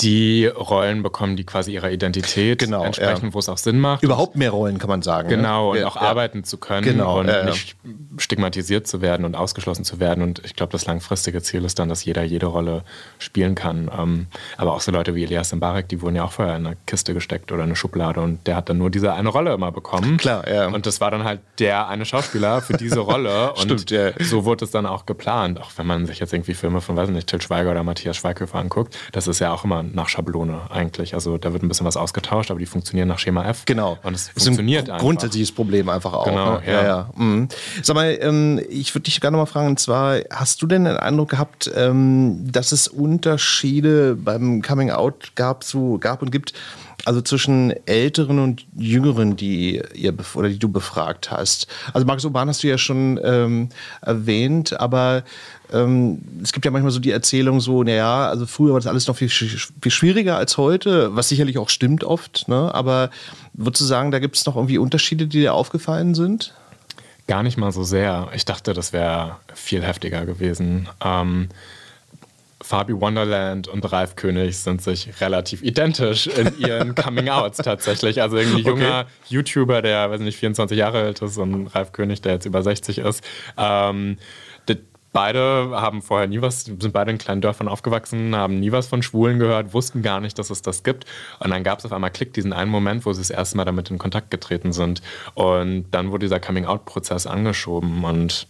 [0.00, 3.34] die Rollen bekommen, die quasi ihrer Identität genau, entsprechen, ja.
[3.34, 4.02] wo es auch Sinn macht.
[4.02, 5.28] Überhaupt mehr Rollen kann man sagen.
[5.28, 5.36] Ne?
[5.36, 5.80] Genau, ne?
[5.80, 6.02] und auch ja.
[6.02, 7.76] arbeiten zu können genau, und ja, nicht
[8.16, 10.22] stigmatisiert zu werden und ausgeschlossen zu werden.
[10.22, 12.82] Und ich glaube, das langfristige Ziel ist dann, dass jeder jede Rolle
[13.18, 13.90] spielen kann.
[13.96, 16.76] Ähm, aber auch so Leute wie Elias Mbarek, die wurden ja auch vorher in eine
[16.86, 20.16] Kiste gesteckt oder eine Schublade und der hat dann nur diese eine Rolle immer bekommen.
[20.16, 20.66] Klar, ja.
[20.66, 23.52] Und das war dann halt der eine Schauspieler für diese Rolle.
[23.54, 24.12] und Stimmt, ja.
[24.18, 25.60] so wurde es dann auch geplant.
[25.60, 28.58] Auch wenn man sich jetzt irgendwie Filme von, weiß nicht, Till Schweiger oder Matthias Schweighöfer
[28.58, 31.12] anguckt, das ist ja auch immer nach Schablone eigentlich.
[31.12, 33.64] Also da wird ein bisschen was ausgetauscht, aber die funktionieren nach Schema F.
[33.66, 33.98] Genau.
[34.02, 36.24] Und es funktioniert ein grundsätzliches Problem einfach auch.
[36.24, 36.62] Genau, ne?
[36.66, 36.72] ja.
[36.72, 37.10] ja, ja.
[37.14, 37.48] Mhm.
[37.82, 40.84] Sag mal, ähm, ich würde dich gerne noch mal fragen, und zwar, hast du denn
[40.84, 46.54] den Eindruck gehabt, ähm, dass es Unterschiede beim Coming Out gab, so, gab und gibt,
[47.08, 51.66] also zwischen Älteren und Jüngeren, die ihr oder die du befragt hast.
[51.94, 53.70] Also Markus Urban hast du ja schon ähm,
[54.02, 55.24] erwähnt, aber
[55.72, 59.06] ähm, es gibt ja manchmal so die Erzählung so, naja, also früher war das alles
[59.06, 62.74] noch viel, viel schwieriger als heute, was sicherlich auch stimmt oft, ne?
[62.74, 63.08] aber
[63.54, 66.52] würdest du sagen, da gibt es noch irgendwie Unterschiede, die dir aufgefallen sind?
[67.26, 68.28] Gar nicht mal so sehr.
[68.34, 70.90] Ich dachte, das wäre viel heftiger gewesen.
[71.02, 71.48] Ähm,
[72.60, 78.20] Fabi Wonderland und Ralf König sind sich relativ identisch in ihren Coming-Outs tatsächlich.
[78.20, 79.34] Also irgendwie junger okay.
[79.34, 82.98] YouTuber, der, weiß nicht, 24 Jahre alt ist und Ralf König, der jetzt über 60
[82.98, 83.22] ist.
[83.56, 84.18] Ähm,
[85.12, 89.02] beide haben vorher nie was, sind beide in kleinen Dörfern aufgewachsen, haben nie was von
[89.02, 91.06] Schwulen gehört, wussten gar nicht, dass es das gibt.
[91.40, 93.64] Und dann gab es auf einmal Klick diesen einen Moment, wo sie das erste Mal
[93.64, 95.02] damit in Kontakt getreten sind.
[95.34, 98.04] Und dann wurde dieser Coming-out-Prozess angeschoben.
[98.04, 98.46] Und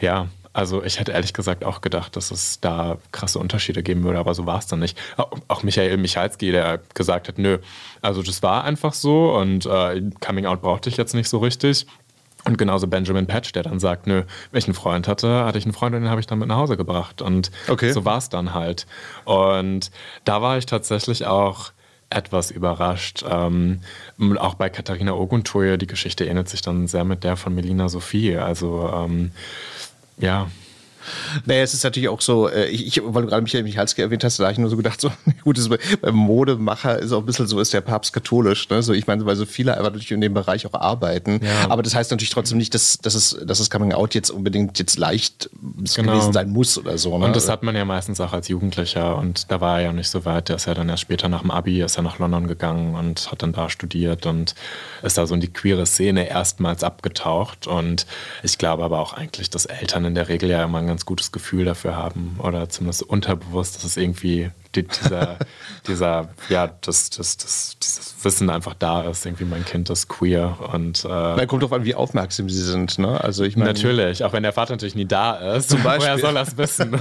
[0.00, 4.20] ja, also ich hätte ehrlich gesagt auch gedacht, dass es da krasse Unterschiede geben würde,
[4.20, 4.96] aber so war es dann nicht.
[5.48, 7.58] Auch Michael Michalski, der gesagt hat, nö,
[8.00, 11.86] also das war einfach so und äh, Coming Out brauchte ich jetzt nicht so richtig.
[12.44, 15.64] Und genauso Benjamin Patch, der dann sagt, nö, wenn ich einen Freund hatte, hatte ich
[15.64, 17.20] einen Freund und den habe ich dann mit nach Hause gebracht.
[17.20, 17.90] Und okay.
[17.90, 18.86] so war es dann halt.
[19.24, 19.90] Und
[20.24, 21.72] da war ich tatsächlich auch
[22.10, 23.24] etwas überrascht.
[23.28, 23.80] Ähm,
[24.38, 28.36] auch bei Katharina Oguntoye, die Geschichte ähnelt sich dann sehr mit der von Melina Sophie.
[28.36, 29.32] Also ähm,
[30.18, 30.48] ja,
[31.46, 34.24] naja, es ist natürlich auch so, äh, ich, ich weil du gerade Michael Michalski erwähnt
[34.24, 35.10] hast, da habe ich nur so gedacht, so,
[35.44, 38.68] gut, ist, beim Modemacher ist auch ein bisschen so, ist der Papst katholisch.
[38.68, 38.82] Ne?
[38.82, 41.40] So, ich meine, weil so viele einfach natürlich in dem Bereich auch arbeiten.
[41.42, 41.70] Ja.
[41.70, 44.78] Aber das heißt natürlich trotzdem nicht, dass, dass, es, dass das Coming Out jetzt unbedingt
[44.78, 45.50] jetzt leicht
[45.94, 46.12] genau.
[46.12, 47.16] gewesen sein muss oder so.
[47.18, 47.26] Ne?
[47.26, 50.08] Und das hat man ja meistens auch als Jugendlicher und da war er ja nicht
[50.08, 50.48] so weit.
[50.48, 53.30] Der ist ja dann erst später nach dem Abi, ist er nach London gegangen und
[53.30, 54.54] hat dann da studiert und
[55.02, 57.66] ist da so in die queere Szene erstmals abgetaucht.
[57.66, 58.06] Und
[58.42, 61.64] ich glaube aber auch eigentlich, dass Eltern in der Regel ja immer ganz gutes Gefühl
[61.64, 65.38] dafür haben oder zumindest unterbewusst, dass es irgendwie dieser,
[65.86, 69.24] dieser, ja, das, das, das, dieses Wissen einfach da ist.
[69.26, 71.04] Irgendwie mein Kind ist queer und.
[71.04, 73.22] Äh, Man kommt drauf an, wie aufmerksam sie sind, ne?
[73.22, 73.72] Also ich meine.
[73.72, 75.70] Natürlich, auch wenn der Vater natürlich nie da ist.
[75.70, 76.06] Zum Beispiel.
[76.06, 76.96] Woher soll er es wissen?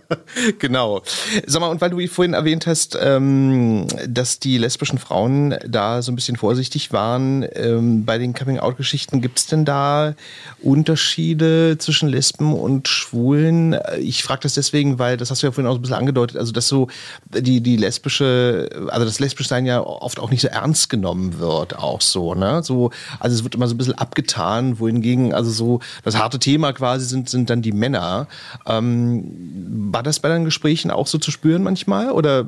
[0.58, 1.02] genau.
[1.46, 6.12] Sag mal, und weil du vorhin erwähnt hast, ähm, dass die lesbischen Frauen da so
[6.12, 10.14] ein bisschen vorsichtig waren ähm, bei den Coming-out-Geschichten, gibt es denn da
[10.60, 13.76] Unterschiede zwischen Lesben und Schwulen?
[13.98, 16.36] Ich frage das deswegen, weil, das hast du ja vorhin auch so ein bisschen angedeutet,
[16.36, 16.88] also dass so
[17.26, 22.00] die, die lesbische, also das Lesbischsein ja oft auch nicht so ernst genommen wird, auch
[22.00, 22.62] so, ne?
[22.62, 26.72] So, also es wird immer so ein bisschen abgetan, wohingegen, also so, das harte Thema
[26.72, 28.28] quasi sind, sind dann die Männer.
[28.66, 32.10] Ähm, war das bei deinen Gesprächen auch so zu spüren manchmal?
[32.10, 32.46] Oder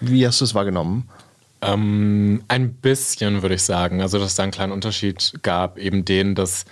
[0.00, 1.08] wie hast du es wahrgenommen?
[1.62, 4.00] Ähm, ein bisschen, würde ich sagen.
[4.00, 6.64] Also, dass es da einen kleinen Unterschied gab, eben den, dass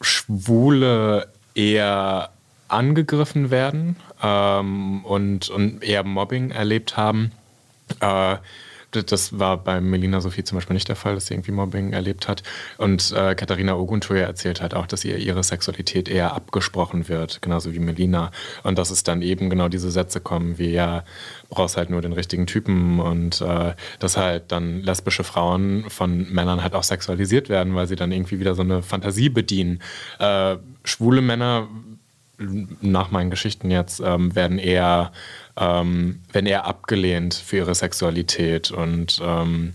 [0.00, 2.30] Schwule eher
[2.68, 7.32] angegriffen werden ähm, und, und eher Mobbing erlebt haben.
[8.00, 8.36] Äh,
[8.90, 12.26] das war bei Melina Sophie zum Beispiel nicht der Fall, dass sie irgendwie Mobbing erlebt
[12.26, 12.42] hat.
[12.78, 17.74] Und äh, Katharina Oguntoya erzählt halt auch, dass ihr ihre Sexualität eher abgesprochen wird, genauso
[17.74, 18.30] wie Melina.
[18.62, 21.04] Und dass es dann eben genau diese Sätze kommen wie, ja,
[21.50, 26.62] brauchst halt nur den richtigen Typen und äh, dass halt dann lesbische Frauen von Männern
[26.62, 29.82] halt auch sexualisiert werden, weil sie dann irgendwie wieder so eine Fantasie bedienen.
[30.18, 31.68] Äh, schwule Männer
[32.38, 35.12] nach meinen Geschichten jetzt ähm, werden eher
[35.56, 39.74] ähm, werden eher abgelehnt für ihre Sexualität und ähm,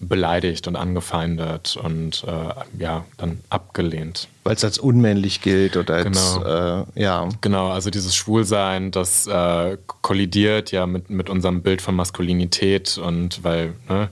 [0.00, 4.28] beleidigt und angefeindet und äh, ja dann abgelehnt.
[4.44, 6.84] Weil es als unmännlich gilt oder als genau.
[6.94, 11.96] Äh, ja genau also dieses Schwulsein das äh, kollidiert ja mit mit unserem Bild von
[11.96, 14.08] Maskulinität und weil ne,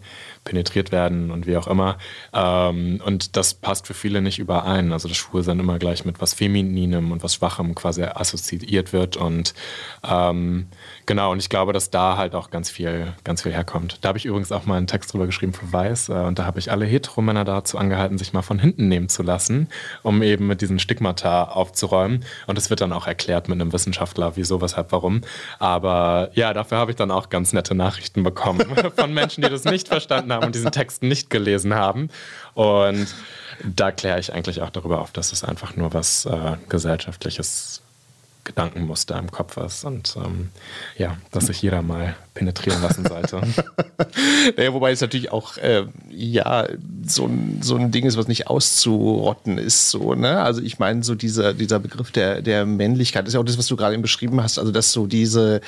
[0.47, 1.99] penetriert werden und wie auch immer.
[2.33, 4.93] Ähm, und das passt für viele nicht überein.
[4.93, 9.19] Also das Schwulsein immer gleich mit was Femininem und was Schwachem quasi assoziiert wird.
[9.19, 9.53] Und
[10.09, 10.69] ähm,
[11.05, 13.99] genau, und ich glaube, dass da halt auch ganz viel, ganz viel herkommt.
[14.01, 16.09] Da habe ich übrigens auch mal einen Text drüber geschrieben für Weiß.
[16.09, 19.23] Äh, und da habe ich alle Heteromänner dazu angehalten, sich mal von hinten nehmen zu
[19.23, 19.69] lassen,
[20.03, 22.25] um eben mit diesen Stigmata aufzuräumen.
[22.47, 25.23] Und es wird dann auch erklärt mit einem Wissenschaftler, wieso, weshalb, warum.
[25.59, 28.65] Aber ja, dafür habe ich dann auch ganz nette Nachrichten bekommen
[28.97, 32.09] von Menschen, die das nicht verstanden haben haben und diesen Text nicht gelesen haben.
[32.55, 33.07] Und
[33.65, 37.83] da kläre ich eigentlich auch darüber auf, dass es einfach nur was äh, gesellschaftliches
[38.47, 40.51] Gedankenmuster im Kopf ist und ähm,
[40.97, 43.43] ja, dass sich jeder mal penetrieren lassen sollte.
[44.57, 46.69] naja, wobei es natürlich auch äh, ja
[47.05, 47.29] so
[47.61, 49.91] so ein Ding ist, was nicht auszurotten ist.
[49.91, 50.41] So, ne?
[50.41, 53.67] Also ich meine, so dieser, dieser Begriff der, der Männlichkeit ist ja auch das, was
[53.67, 55.61] du gerade eben beschrieben hast, also dass so diese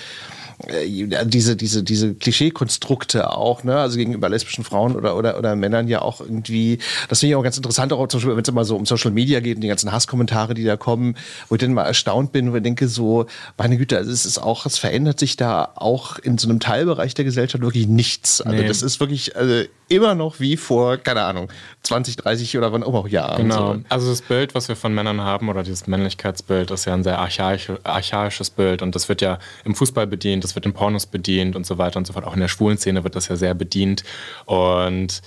[0.66, 5.86] äh, diese, diese, diese Klischeekonstrukte auch, ne, also gegenüber lesbischen Frauen oder, oder, oder Männern
[5.86, 8.64] ja auch irgendwie, das finde ich auch ganz interessant, auch zum Beispiel, wenn es immer
[8.64, 11.16] so um Social Media geht und die ganzen Hasskommentare, die da kommen,
[11.48, 14.38] wo ich dann mal erstaunt bin, wo ich denke so, meine Güte, also es ist
[14.38, 18.40] auch, es verändert sich da auch in so einem Teilbereich der Gesellschaft wirklich nichts.
[18.40, 18.66] Also nee.
[18.66, 21.50] das ist wirklich also immer noch wie vor, keine Ahnung,
[21.82, 23.42] 20, 30 oder wann auch Jahren.
[23.42, 23.74] Genau.
[23.74, 23.80] So.
[23.88, 27.18] Also das Bild, was wir von Männern haben oder dieses Männlichkeitsbild, ist ja ein sehr
[27.18, 31.56] archaisch, archaisches Bild und das wird ja im Fußball bedient, das wird in Pornos bedient
[31.56, 32.24] und so weiter und so fort.
[32.24, 34.04] Auch in der schwulen Szene wird das ja sehr bedient.
[34.46, 35.22] Und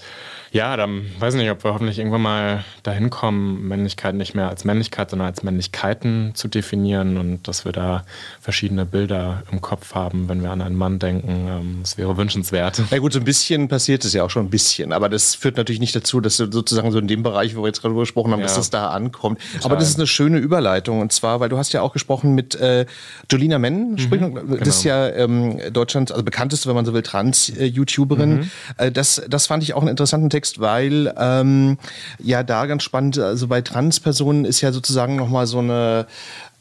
[0.54, 4.50] ja, dann weiß ich nicht, ob wir hoffentlich irgendwann mal dahin kommen, Männlichkeit nicht mehr
[4.50, 8.04] als Männlichkeit, sondern als Männlichkeiten zu definieren und dass wir da
[8.42, 11.48] verschiedene Bilder im Kopf haben, wenn wir an einen Mann denken.
[11.48, 12.82] Ähm, das wäre wünschenswert.
[12.92, 15.56] Na gut, so ein bisschen passiert es ja auch schon ein bisschen, aber das führt
[15.56, 18.42] natürlich nicht dazu, dass sozusagen so in dem Bereich, wo wir jetzt gerade gesprochen haben,
[18.42, 18.46] ja.
[18.46, 19.40] dass das da ankommt.
[19.54, 19.72] Total.
[19.72, 22.56] Aber das ist eine schöne Überleitung und zwar, weil du hast ja auch gesprochen mit
[22.56, 22.86] äh,
[23.32, 24.60] Jolina Menn, mhm, das genau.
[24.64, 28.32] ist ja ähm, Deutschlands, also bekannteste, wenn man so will, Trans-YouTuberin.
[28.32, 28.52] Mhm.
[28.78, 31.78] Äh, das, das fand ich auch einen interessanten Text weil ähm,
[32.20, 36.08] ja da ganz spannend, also bei Transpersonen ist ja sozusagen nochmal so eine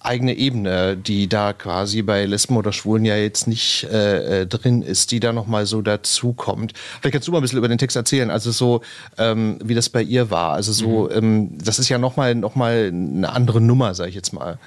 [0.03, 4.81] eigene Ebene, die da quasi bei Lesben oder Schwulen ja jetzt nicht äh, äh drin
[4.81, 6.73] ist, die da nochmal so dazukommt.
[7.01, 8.81] Vielleicht kannst du mal ein bisschen über den Text erzählen, also so,
[9.19, 10.55] ähm, wie das bei ihr war.
[10.55, 11.17] Also so, mhm.
[11.17, 14.59] ähm, das ist ja nochmal noch mal eine andere Nummer, sag ich jetzt mal.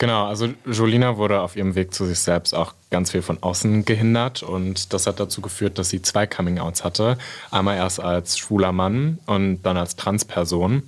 [0.00, 3.84] Genau, also Jolina wurde auf ihrem Weg zu sich selbst auch ganz viel von außen
[3.84, 7.18] gehindert und das hat dazu geführt, dass sie zwei Coming-outs hatte.
[7.50, 10.84] Einmal erst als schwuler Mann und dann als Transperson.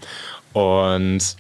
[0.55, 1.37] Und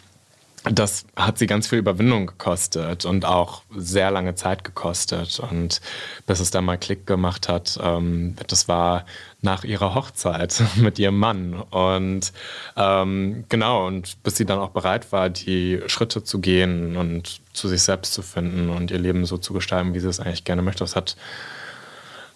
[0.64, 5.40] das hat sie ganz viel Überwindung gekostet und auch sehr lange Zeit gekostet.
[5.40, 5.80] Und
[6.26, 9.04] bis es dann mal Klick gemacht hat, ähm, das war
[9.40, 11.54] nach ihrer Hochzeit mit ihrem Mann.
[11.54, 12.32] Und
[12.76, 17.66] ähm, genau, und bis sie dann auch bereit war, die Schritte zu gehen und zu
[17.66, 20.62] sich selbst zu finden und ihr Leben so zu gestalten, wie sie es eigentlich gerne
[20.62, 20.84] möchte.
[20.84, 21.16] Das hat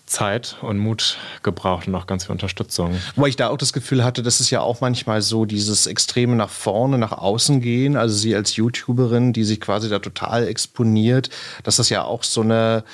[0.06, 2.96] Zeit und Mut gebraucht und auch ganz viel Unterstützung.
[3.16, 6.36] Wobei ich da auch das Gefühl hatte, dass es ja auch manchmal so dieses Extreme
[6.36, 11.30] nach vorne, nach außen gehen, also sie als YouTuberin, die sich quasi da total exponiert,
[11.64, 12.84] dass das ja auch so eine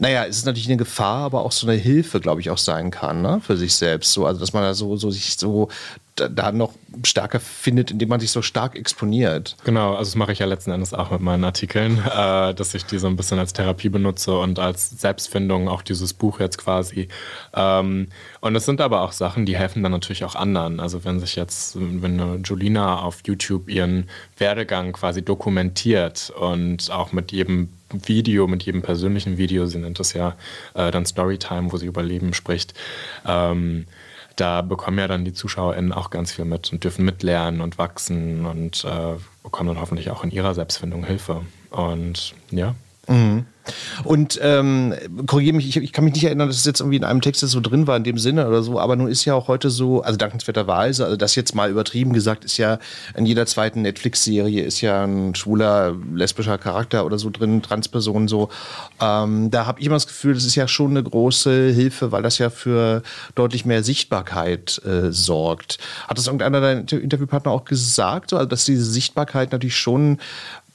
[0.00, 2.90] naja, es ist natürlich eine Gefahr, aber auch so eine Hilfe, glaube ich, auch sein
[2.90, 3.42] kann, ne?
[3.46, 4.12] für sich selbst.
[4.12, 5.68] So, also, dass man da so, so sich so
[6.28, 9.56] da noch stärker findet, indem man sich so stark exponiert.
[9.64, 12.84] Genau, also das mache ich ja letzten Endes auch mit meinen Artikeln, äh, dass ich
[12.84, 17.08] die so ein bisschen als Therapie benutze und als Selbstfindung auch dieses Buch jetzt quasi.
[17.54, 18.08] Ähm,
[18.40, 20.80] und es sind aber auch Sachen, die helfen dann natürlich auch anderen.
[20.80, 27.12] Also wenn sich jetzt, wenn eine Julina auf YouTube ihren Werdegang quasi dokumentiert und auch
[27.12, 30.36] mit jedem Video, mit jedem persönlichen Video, sie nennt das ja
[30.74, 32.74] äh, dann Storytime, wo sie über Leben spricht,
[33.26, 33.86] ähm,
[34.40, 38.46] da bekommen ja dann die ZuschauerInnen auch ganz viel mit und dürfen mitlernen und wachsen
[38.46, 41.42] und äh, bekommen dann hoffentlich auch in ihrer Selbstfindung Hilfe.
[41.70, 42.74] Und ja,
[43.10, 43.46] Mhm.
[44.04, 44.94] Und ähm,
[45.26, 47.40] korrigiere mich, ich, ich, kann mich nicht erinnern, dass es jetzt irgendwie in einem Text
[47.40, 50.02] so drin war in dem Sinne oder so, aber nun ist ja auch heute so,
[50.02, 52.78] also dankenswerterweise, also das jetzt mal übertrieben gesagt, ist ja
[53.14, 58.48] in jeder zweiten Netflix-Serie ist ja ein schwuler, lesbischer Charakter oder so drin, Transperson so.
[59.00, 62.22] Ähm, da habe ich immer das Gefühl, das ist ja schon eine große Hilfe, weil
[62.22, 63.02] das ja für
[63.34, 65.78] deutlich mehr Sichtbarkeit äh, sorgt.
[66.08, 68.36] Hat das irgendeiner deiner Interviewpartner auch gesagt, so?
[68.36, 70.18] also dass diese Sichtbarkeit natürlich schon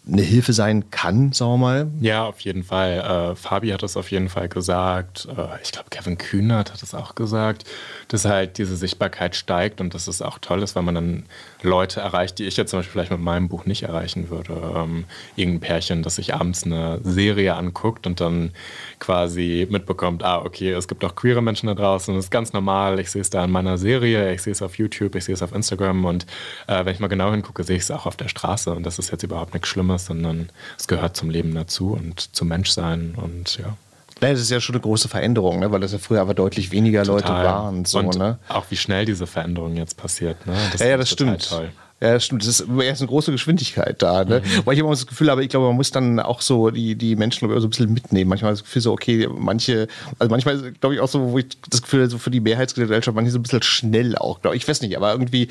[0.07, 1.87] eine Hilfe sein kann, sagen wir mal.
[1.99, 3.31] Ja, auf jeden Fall.
[3.31, 5.27] Äh, Fabi hat das auf jeden Fall gesagt.
[5.35, 7.65] Äh, ich glaube, Kevin Kühnert hat es auch gesagt,
[8.07, 11.25] dass halt diese Sichtbarkeit steigt und dass es auch toll ist, weil man dann
[11.63, 14.53] Leute erreicht, die ich jetzt zum Beispiel vielleicht mit meinem Buch nicht erreichen würde.
[14.75, 18.51] Ähm, irgendein Pärchen, das sich abends eine Serie anguckt und dann
[18.99, 22.99] quasi mitbekommt, ah, okay, es gibt auch queere Menschen da draußen, das ist ganz normal,
[22.99, 25.41] ich sehe es da in meiner Serie, ich sehe es auf YouTube, ich sehe es
[25.41, 26.25] auf Instagram und
[26.67, 28.99] äh, wenn ich mal genau hingucke, sehe ich es auch auf der Straße und das
[28.99, 33.57] ist jetzt überhaupt nichts Schlimmes, sondern es gehört zum Leben dazu und zum Menschsein und
[33.57, 33.77] ja.
[34.21, 35.71] Naja, das ist ja schon eine große Veränderung, ne?
[35.71, 37.15] weil das ja früher aber deutlich weniger Total.
[37.15, 37.85] Leute waren.
[37.85, 38.39] So, und ne?
[38.47, 40.45] auch wie schnell diese Veränderung jetzt passiert.
[40.47, 40.55] Ne?
[40.71, 41.49] Das ja, ja, das stimmt.
[41.49, 41.71] Toll.
[42.01, 42.41] Ja, das stimmt.
[42.41, 44.25] Das ist erst eine große Geschwindigkeit da.
[44.25, 44.41] Ne?
[44.41, 44.65] Mhm.
[44.65, 47.15] Weil ich immer das Gefühl habe, ich glaube, man muss dann auch so die, die
[47.15, 48.29] Menschen so ein bisschen mitnehmen.
[48.29, 49.87] Manchmal das Gefühl so, okay, manche,
[50.19, 53.31] also manchmal glaube ich auch so, wo ich das Gefühl so für die Mehrheitsgesellschaft, manche
[53.31, 54.63] so ein bisschen schnell auch, glaube ich.
[54.63, 55.47] Ich weiß nicht, aber irgendwie,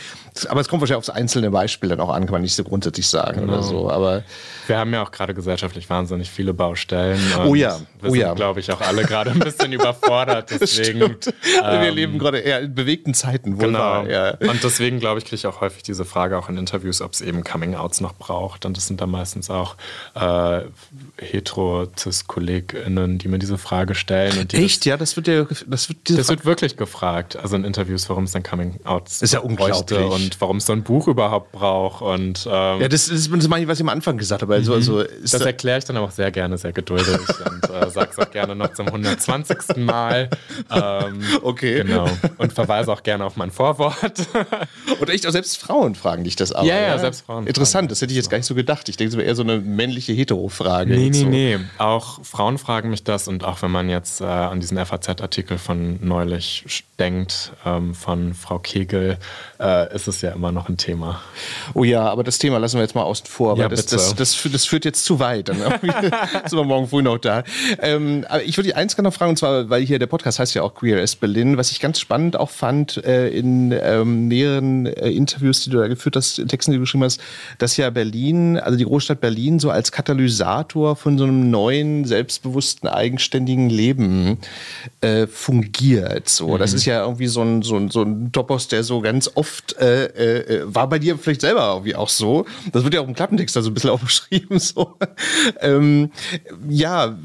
[0.48, 3.06] aber es kommt wahrscheinlich aufs einzelne Beispiel dann auch an, kann man nicht so grundsätzlich
[3.06, 3.54] sagen genau.
[3.54, 3.90] oder so.
[3.90, 4.22] Aber
[4.66, 7.20] wir haben ja auch gerade gesellschaftlich wahnsinnig viele Baustellen.
[7.46, 8.34] Oh ja, wir oh sind, ja.
[8.34, 10.50] glaube ich, auch alle gerade ein bisschen überfordert.
[10.50, 13.58] Deswegen, ähm, wir leben gerade eher in bewegten Zeiten.
[13.58, 14.04] Wohl genau.
[14.04, 14.36] Ja.
[14.40, 17.20] Und deswegen, glaube ich, kriege ich auch häufig diese Frage auch in Interviews, ob es
[17.20, 18.66] eben Coming-Outs noch braucht.
[18.66, 19.76] Und das sind dann meistens auch
[20.14, 20.62] äh,
[21.18, 24.48] hetero-cis-KollegInnen, die mir diese Frage stellen.
[24.52, 24.80] Echt?
[24.80, 25.46] Das, ja, das wird ja.
[25.66, 27.36] Das, wird, das wird wirklich gefragt.
[27.36, 29.98] Also in Interviews, warum es dann Coming-Outs ist ja unglaublich.
[29.98, 32.02] und warum es so ein Buch überhaupt braucht.
[32.02, 34.54] Und, ähm, ja, das, das, das meine ich, was ich am Anfang gesagt habe.
[34.54, 35.06] Also, also mhm.
[35.22, 38.54] das erkläre ich dann auch sehr gerne, sehr geduldig und äh, sage es auch gerne
[38.54, 39.76] noch zum 120.
[39.76, 40.30] Mal.
[40.70, 41.82] Ähm, okay.
[41.82, 42.08] Genau.
[42.38, 44.26] Und verweise auch gerne auf mein Vorwort.
[45.00, 46.64] und echt auch selbst Frauen fragen dich das auch.
[46.64, 47.46] Ja, ja, ja, selbst Frauen.
[47.46, 48.88] Interessant, das hätte ich jetzt gar nicht so gedacht.
[48.88, 50.94] Ich denke, es wäre eher so eine männliche Hetero-Frage.
[50.94, 51.26] Nee, nee, so.
[51.26, 51.58] nee.
[51.78, 55.98] Auch Frauen fragen mich das und auch wenn man jetzt äh, an diesen FAZ-Artikel von
[56.00, 56.64] neulich
[56.98, 59.18] denkt, ähm, von Frau Kegel,
[59.60, 61.20] äh, ist es ja immer noch ein Thema.
[61.74, 64.14] Oh ja, aber das Thema lassen wir jetzt mal außen vor, weil ja, das, das,
[64.14, 65.48] das, das, führt jetzt zu weit.
[65.48, 65.58] Dann
[66.46, 67.42] sind wir morgen früh noch da.
[67.80, 70.38] Ähm, aber ich würde die eins gerne noch fragen, und zwar, weil hier der Podcast
[70.38, 74.28] heißt ja auch Queer as Berlin, was ich ganz spannend auch fand äh, in ähm,
[74.28, 77.20] mehreren äh, Interviews, die du da geführt hast, Texten, die du geschrieben hast,
[77.58, 82.88] dass ja Berlin, also die Großstadt Berlin, so als Katalysator von so einem neuen, selbstbewussten,
[82.88, 84.38] eigenständigen Leben
[85.00, 86.28] äh, fungiert.
[86.28, 86.58] So, mhm.
[86.58, 89.76] das ist ja irgendwie so ein, so ein, so ein Topos, der so ganz oft
[89.78, 92.46] äh, äh, war bei dir vielleicht selber irgendwie auch so.
[92.72, 94.58] Das wird ja auch im Klappentext da so ein bisschen auch beschrieben.
[94.58, 94.96] So.
[95.60, 96.10] ähm,
[96.68, 97.16] ja,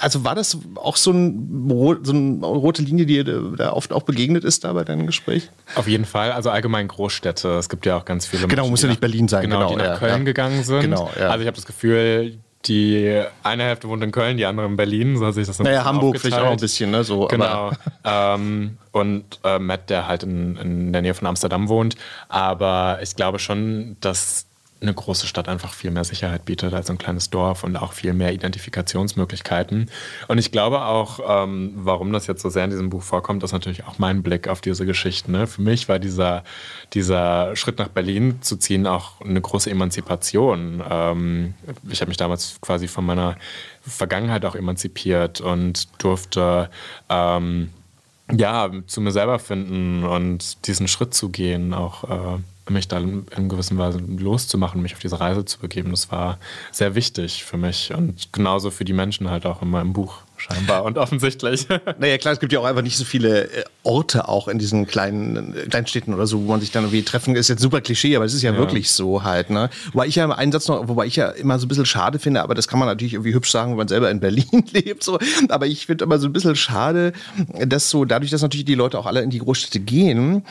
[0.00, 4.02] also war das auch so, ein, so eine rote Linie, die dir da oft auch
[4.02, 5.50] begegnet ist da bei deinem Gespräch?
[5.74, 7.56] Auf jeden Fall, also allgemein Großstädte.
[7.58, 9.42] Es gibt ja auch ganz viele Genau, Menschen, muss ja nicht Berlin sein.
[9.42, 10.24] Genau, genau die nach ja, Köln ja.
[10.24, 10.80] gegangen sind.
[10.80, 11.28] Genau, ja.
[11.28, 15.16] Also ich habe das Gefühl, die eine Hälfte wohnt in Köln, die andere in Berlin,
[15.18, 17.04] so hat sich das Naja, Hamburg vielleicht auch ein bisschen, ne?
[17.04, 17.72] So, genau.
[18.04, 21.96] ähm, und äh, Matt, der halt in, in der Nähe von Amsterdam wohnt.
[22.28, 24.46] Aber ich glaube schon, dass
[24.84, 28.14] eine große Stadt einfach viel mehr Sicherheit bietet als ein kleines Dorf und auch viel
[28.14, 29.90] mehr Identifikationsmöglichkeiten.
[30.28, 33.52] Und ich glaube auch, ähm, warum das jetzt so sehr in diesem Buch vorkommt, ist
[33.52, 35.32] natürlich auch mein Blick auf diese Geschichten.
[35.32, 35.46] Ne?
[35.46, 36.44] Für mich war dieser,
[36.92, 40.82] dieser Schritt nach Berlin zu ziehen auch eine große Emanzipation.
[40.88, 41.54] Ähm,
[41.88, 43.36] ich habe mich damals quasi von meiner
[43.82, 46.70] Vergangenheit auch emanzipiert und durfte
[47.08, 47.70] ähm,
[48.32, 52.38] ja, zu mir selber finden und diesen Schritt zu gehen, auch äh,
[52.70, 55.90] mich da in, in gewisser Weise loszumachen, mich auf diese Reise zu begeben.
[55.90, 56.38] Das war
[56.72, 60.84] sehr wichtig für mich und genauso für die Menschen halt auch in meinem Buch scheinbar
[60.84, 61.66] und offensichtlich.
[61.98, 64.86] Naja, klar, es gibt ja auch einfach nicht so viele äh, Orte auch in diesen
[64.86, 67.36] kleinen äh, Kleinstädten oder so, wo man sich dann irgendwie treffen.
[67.36, 69.50] Ist jetzt super Klischee, aber es ist ja, ja, wirklich so halt.
[69.50, 69.70] Ne?
[69.92, 72.42] Wobei ich ja im Einsatz noch, wobei ich ja immer so ein bisschen schade finde,
[72.42, 75.04] aber das kann man natürlich irgendwie hübsch sagen, wenn man selber in Berlin lebt.
[75.04, 75.18] So.
[75.48, 77.12] Aber ich finde immer so ein bisschen schade,
[77.66, 80.44] dass so dadurch, dass natürlich die Leute auch alle in die Großstädte gehen,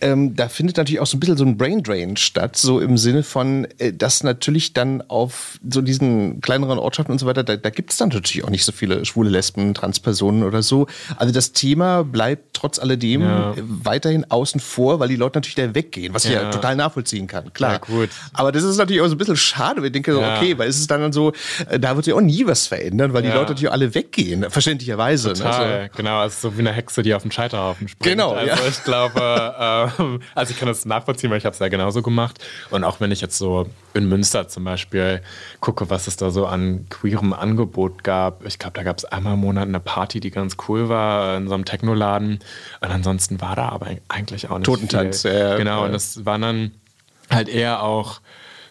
[0.00, 3.22] ähm, da findet natürlich auch so ein bisschen so ein Braindrain statt, so im Sinne
[3.22, 7.70] von, äh, dass natürlich dann auf so diesen kleineren Ortschaften und so weiter, da, da
[7.70, 10.86] gibt es dann natürlich auch nicht so viele schwule Lesben, Transpersonen oder so.
[11.16, 13.54] Also das Thema bleibt trotz alledem ja.
[13.56, 17.52] weiterhin außen vor, weil die Leute natürlich da weggehen, was ich ja total nachvollziehen kann.
[17.52, 17.72] Klar.
[17.72, 18.10] Ja, gut.
[18.32, 19.84] Aber das ist natürlich auch so ein bisschen schade.
[19.84, 21.32] Ich denke, so, okay, weil es ist dann so,
[21.68, 25.28] äh, da wird sich auch nie was verändern, weil die Leute natürlich alle weggehen, verständlicherweise.
[25.28, 25.34] Ne?
[25.34, 25.74] Total, ne?
[25.82, 26.18] also, genau.
[26.18, 28.12] Also so wie eine Hexe, die auf dem Scheiterhaufen springt.
[28.12, 28.32] Genau.
[28.32, 29.54] Also ich glaube,
[29.98, 32.38] ähm, also ich kann das nachvollziehen, weil ich habe es ja genauso gemacht.
[32.70, 35.22] Und auch wenn ich jetzt so in Münster zum Beispiel
[35.60, 38.44] gucke, was es da so an queerem Angebot gab.
[38.46, 41.48] Ich glaube, da gab es einmal im Monat eine Party, die ganz cool war, in
[41.48, 42.40] so einem Technoladen.
[42.80, 45.32] Und ansonsten war da aber eigentlich auch nicht Totentanz, viel.
[45.32, 46.70] Ja, genau, und das waren dann
[47.30, 48.20] halt eher auch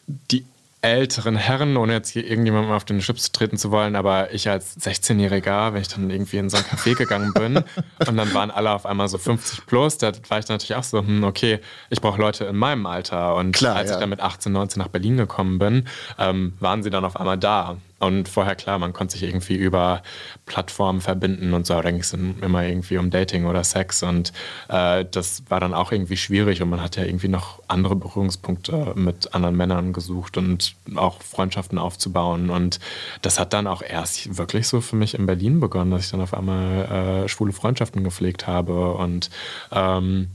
[0.08, 0.46] die
[0.82, 4.80] älteren Herren, ohne jetzt hier irgendjemandem auf den Schlips treten zu wollen, aber ich als
[4.80, 7.58] 16-Jähriger, wenn ich dann irgendwie in so ein Café gegangen bin
[8.08, 10.84] und dann waren alle auf einmal so 50 plus, da war ich dann natürlich auch
[10.84, 11.60] so, hm, okay,
[11.90, 13.36] ich brauche Leute in meinem Alter.
[13.36, 13.96] Und Klar, als ja.
[13.96, 15.86] ich dann mit 18, 19 nach Berlin gekommen bin,
[16.18, 17.78] ähm, waren sie dann auf einmal da.
[18.00, 20.02] Und vorher, klar, man konnte sich irgendwie über
[20.46, 24.32] Plattformen verbinden und so, aber dann ging es immer irgendwie um Dating oder Sex und
[24.70, 28.94] äh, das war dann auch irgendwie schwierig und man hat ja irgendwie noch andere Berührungspunkte
[28.96, 32.80] mit anderen Männern gesucht und auch Freundschaften aufzubauen und
[33.22, 36.22] das hat dann auch erst wirklich so für mich in Berlin begonnen, dass ich dann
[36.22, 39.30] auf einmal äh, schwule Freundschaften gepflegt habe und
[39.72, 40.30] ähm,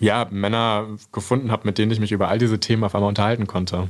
[0.00, 3.46] ja, Männer gefunden habe, mit denen ich mich über all diese Themen auf einmal unterhalten
[3.46, 3.88] konnte.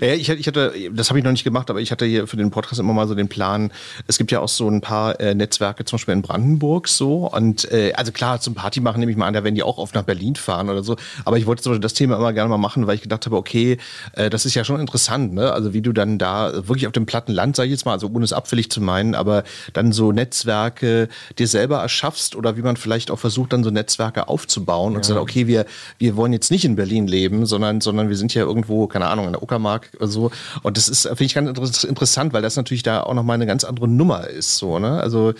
[0.00, 2.36] Ja, ich, ich hatte, das habe ich noch nicht gemacht, aber ich hatte hier für
[2.36, 3.72] den Podcast immer mal so den Plan,
[4.06, 7.30] es gibt ja auch so ein paar äh, Netzwerke, zum Beispiel in Brandenburg so.
[7.30, 9.78] Und äh, also klar, zum Party machen nehme ich mal an, da werden die auch
[9.78, 10.96] oft nach Berlin fahren oder so.
[11.24, 13.78] Aber ich wollte so das Thema immer gerne mal machen, weil ich gedacht habe, okay,
[14.12, 15.52] äh, das ist ja schon interessant, ne?
[15.52, 18.08] Also wie du dann da wirklich auf dem platten Land, sag ich jetzt mal, also
[18.12, 21.08] ohne es abfällig zu meinen, aber dann so Netzwerke
[21.38, 24.96] dir selber erschaffst oder wie man vielleicht auch versucht, dann so Netzwerke aufzubauen ja.
[24.96, 25.66] und zu sagen, okay, wir,
[25.98, 29.26] wir wollen jetzt nicht in Berlin leben, sondern, sondern wir sind ja irgendwo, keine Ahnung,
[29.26, 29.63] in der Uckermark
[29.96, 30.30] Oder so.
[30.62, 33.64] Und das ist, finde ich, ganz interessant, weil das natürlich da auch nochmal eine ganz
[33.64, 34.56] andere Nummer ist.
[34.56, 35.00] So, ne?
[35.00, 35.34] Also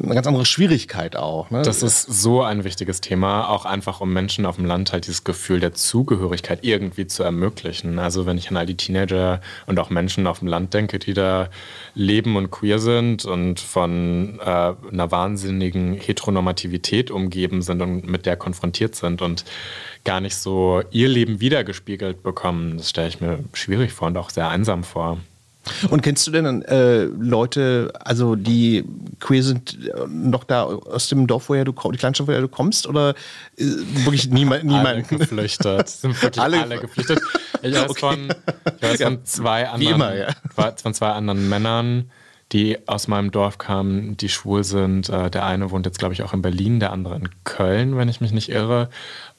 [0.00, 1.50] eine ganz andere Schwierigkeit auch.
[1.50, 1.62] Ne?
[1.62, 5.24] Das ist so ein wichtiges Thema, auch einfach um Menschen auf dem Land halt dieses
[5.24, 7.98] Gefühl der Zugehörigkeit irgendwie zu ermöglichen.
[7.98, 11.14] Also wenn ich an all die Teenager und auch Menschen auf dem Land denke, die
[11.14, 11.48] da
[11.94, 18.36] leben und queer sind und von äh, einer wahnsinnigen Heteronormativität umgeben sind und mit der
[18.36, 19.44] konfrontiert sind und
[20.04, 22.78] gar nicht so ihr Leben wiedergespiegelt bekommen.
[22.78, 25.18] Das stelle ich mir schwierig vor und auch sehr einsam vor.
[25.90, 28.84] Und kennst du denn äh, Leute, also die
[29.20, 32.48] queer sind, äh, noch da aus dem Dorf, woher du kommst, die Kleinstadt, woher du
[32.48, 33.10] kommst, oder
[33.56, 33.64] äh,
[34.04, 34.64] wirklich niemand?
[34.64, 34.86] niemand?
[34.88, 35.88] Alle geflüchtet.
[35.88, 37.20] Sind wirklich alle, alle geflüchtet.
[37.62, 38.00] Ich weiß, okay.
[38.00, 38.34] von,
[38.76, 40.28] ich weiß von zwei anderen, immer, ja.
[40.82, 42.10] von zwei anderen Männern,
[42.50, 45.08] die aus meinem Dorf kamen, die schwul sind.
[45.10, 48.08] Äh, der eine wohnt jetzt, glaube ich, auch in Berlin, der andere in Köln, wenn
[48.08, 48.90] ich mich nicht irre.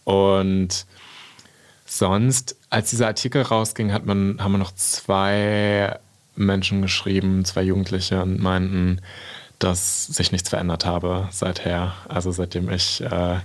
[0.04, 0.86] Und
[1.86, 5.97] sonst, als dieser Artikel rausging, hat man, haben wir noch zwei
[6.36, 9.01] Menschen geschrieben, zwei Jugendliche, und meinten,
[9.60, 11.93] dass sich nichts verändert habe seither.
[12.10, 13.38] Also seitdem ich äh,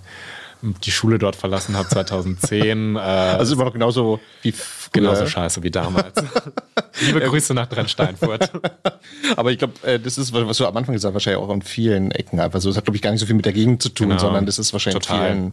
[0.63, 2.89] die Schule dort verlassen habe 2010.
[2.99, 4.53] Äh, also immer noch genauso wie
[4.93, 6.15] genauso scheiße wie damals.
[7.01, 8.51] Liebe Grüße nach Drensteinfurt.
[9.37, 11.63] Aber ich glaube, äh, das ist, was du am Anfang gesagt hast, wahrscheinlich auch an
[11.63, 12.71] vielen Ecken einfach so.
[12.71, 14.21] Das hat, glaube ich, gar nicht so viel mit der Gegend zu tun, genau.
[14.21, 15.33] sondern das ist wahrscheinlich Total.
[15.33, 15.53] vielen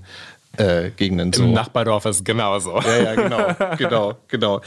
[0.58, 1.44] äh, Gegenden so.
[1.44, 2.80] Im Nachbardorf ist genauso.
[2.80, 4.62] Ja, ja, genau, genau, genau.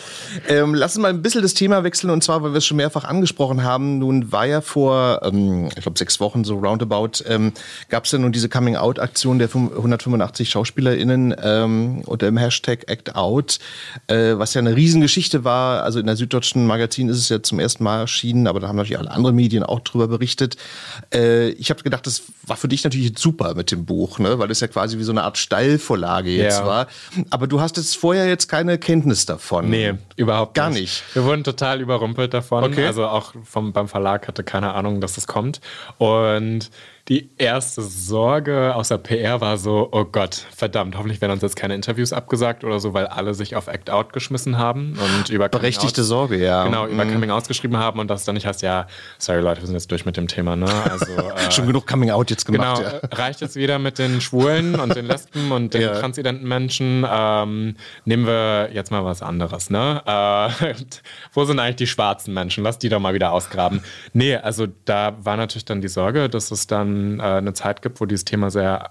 [0.49, 2.76] Ähm, lass uns mal ein bisschen das Thema wechseln und zwar, weil wir es schon
[2.76, 3.99] mehrfach angesprochen haben.
[3.99, 7.53] Nun war ja vor, ähm, ich glaube, sechs Wochen so roundabout, ähm,
[7.89, 13.59] gab es ja nun diese Coming-out-Aktion der 185 SchauspielerInnen ähm, unter dem Hashtag Act Out,
[14.07, 15.82] äh, was ja eine Riesengeschichte war.
[15.82, 18.76] Also in der Süddeutschen Magazin ist es ja zum ersten Mal erschienen, aber da haben
[18.76, 20.57] natürlich alle anderen Medien auch drüber berichtet.
[21.12, 24.39] Äh, ich habe gedacht, das war für dich natürlich super mit dem Buch, ne?
[24.39, 26.66] weil es ja quasi wie so eine Art Steil Steilvorlage jetzt ja.
[26.66, 26.87] war.
[27.31, 29.70] Aber du hast jetzt vorher jetzt keine Kenntnis davon.
[29.70, 30.81] Nee, überhaupt Gar nicht.
[30.81, 31.05] nicht.
[31.14, 32.64] Wir wurden total überrumpelt davon.
[32.64, 32.87] Okay.
[32.87, 35.61] Also auch vom, beim Verlag hatte keine Ahnung, dass das kommt.
[35.99, 36.70] Und
[37.09, 41.57] die erste Sorge aus der PR war so, oh Gott, verdammt, hoffentlich werden uns jetzt
[41.57, 45.49] keine Interviews abgesagt oder so, weil alle sich auf Act Out geschmissen haben und über
[45.49, 46.65] Berechtigte Sorge, ja.
[46.65, 47.15] Genau, über mhm.
[47.15, 48.87] Coming Out geschrieben haben und das dann nicht heißt, ja,
[49.19, 50.67] sorry Leute, wir sind jetzt durch mit dem Thema, ne?
[50.91, 52.77] Also, äh, Schon genug Coming Out jetzt gemacht.
[52.77, 53.01] Genau, ja.
[53.11, 55.99] reicht jetzt wieder mit den Schwulen und den Lesben und den ja.
[55.99, 57.07] transidenten Menschen.
[57.11, 60.03] Ähm, nehmen wir jetzt mal was anderes, ne?
[60.05, 60.75] Äh,
[61.33, 62.65] wo sind eigentlich die schwarzen Menschen?
[62.65, 63.81] Lass die doch mal wieder ausgraben.
[64.13, 68.01] Nee, also da war natürlich dann die Sorge, dass es dann äh, eine Zeit gibt,
[68.01, 68.90] wo dieses Thema sehr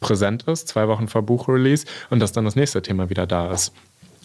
[0.00, 3.72] präsent ist, zwei Wochen vor Buchrelease, und dass dann das nächste Thema wieder da ist.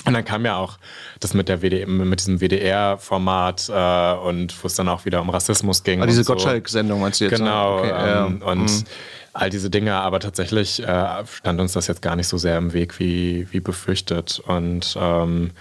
[0.05, 0.79] Und dann kam ja auch
[1.19, 5.29] das mit der WDR, mit diesem WDR-Format äh, und wo es dann auch wieder um
[5.29, 6.01] Rassismus ging.
[6.01, 6.33] Ah, diese so.
[6.33, 7.37] Gottschalk-Sendung meinst du jetzt?
[7.37, 7.79] Genau.
[7.79, 8.47] Okay, ähm, ja.
[8.51, 8.83] Und mhm.
[9.31, 12.73] all diese Dinge, aber tatsächlich äh, stand uns das jetzt gar nicht so sehr im
[12.73, 14.41] Weg wie, wie befürchtet.
[14.45, 15.51] Und ähm,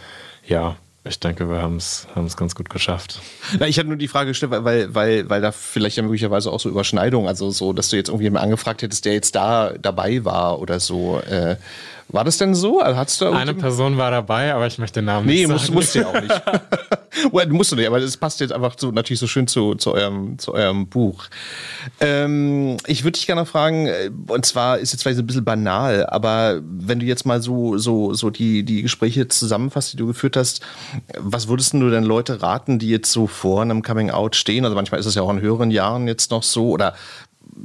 [0.47, 3.21] ja, ich denke, wir haben es ganz gut geschafft.
[3.59, 6.61] Na, ich hatte nur die Frage gestellt, weil, weil, weil da vielleicht ja möglicherweise auch
[6.61, 10.25] so Überschneidungen, also so, dass du jetzt irgendwie jemanden angefragt hättest, der jetzt da dabei
[10.25, 11.19] war oder so.
[11.21, 11.57] Äh,
[12.13, 12.81] war das denn so?
[12.81, 15.75] Also hattest du Eine Person war dabei, aber ich möchte den Namen nee, nicht sagen.
[15.75, 16.43] musst du ja auch nicht.
[17.33, 19.93] well, musst du nicht, aber das passt jetzt einfach so, natürlich so schön zu, zu,
[19.93, 21.25] eurem, zu eurem Buch.
[22.01, 26.07] Ähm, ich würde dich gerne fragen, äh, und zwar ist jetzt vielleicht ein bisschen banal,
[26.07, 30.37] aber wenn du jetzt mal so, so, so die, die Gespräche zusammenfasst, die du geführt
[30.37, 30.61] hast,
[31.19, 34.65] was würdest du denn Leute raten, die jetzt so vor einem Coming-out stehen?
[34.65, 36.95] Also manchmal ist es ja auch in höheren Jahren jetzt noch so, oder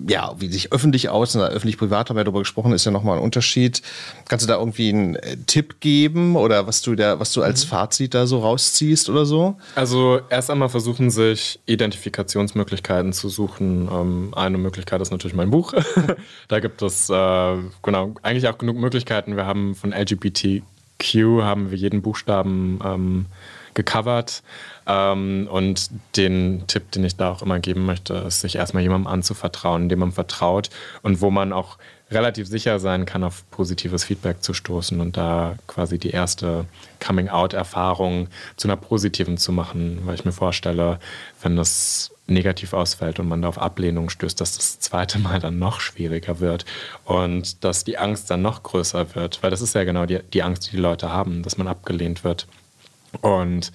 [0.07, 3.81] ja, wie sich öffentlich aus, öffentlich-privat haben wir darüber gesprochen, ist ja nochmal ein Unterschied.
[4.27, 7.65] Kannst du da irgendwie einen äh, Tipp geben oder was du da, was du als
[7.65, 7.69] mhm.
[7.69, 9.57] Fazit da so rausziehst oder so?
[9.75, 13.89] Also erst einmal versuchen sich Identifikationsmöglichkeiten zu suchen.
[13.91, 15.73] Ähm, eine Möglichkeit ist natürlich mein Buch.
[16.47, 19.35] da gibt es äh, genau eigentlich auch genug Möglichkeiten.
[19.35, 23.25] Wir haben von LGBTQ haben wir jeden Buchstaben ähm,
[23.78, 24.43] gecovert.
[24.86, 29.07] Ähm, und den Tipp, den ich da auch immer geben möchte, ist, sich erstmal jemandem
[29.07, 30.69] anzuvertrauen, dem man vertraut
[31.03, 31.78] und wo man auch
[32.09, 36.65] relativ sicher sein kann, auf positives Feedback zu stoßen und da quasi die erste
[37.05, 40.99] Coming-out-Erfahrung zu einer positiven zu machen, weil ich mir vorstelle,
[41.41, 45.59] wenn das negativ ausfällt und man da auf Ablehnung stößt, dass das zweite Mal dann
[45.59, 46.65] noch schwieriger wird
[47.03, 50.43] und dass die Angst dann noch größer wird, weil das ist ja genau die, die
[50.43, 52.47] Angst, die die Leute haben, dass man abgelehnt wird.
[53.21, 53.71] Und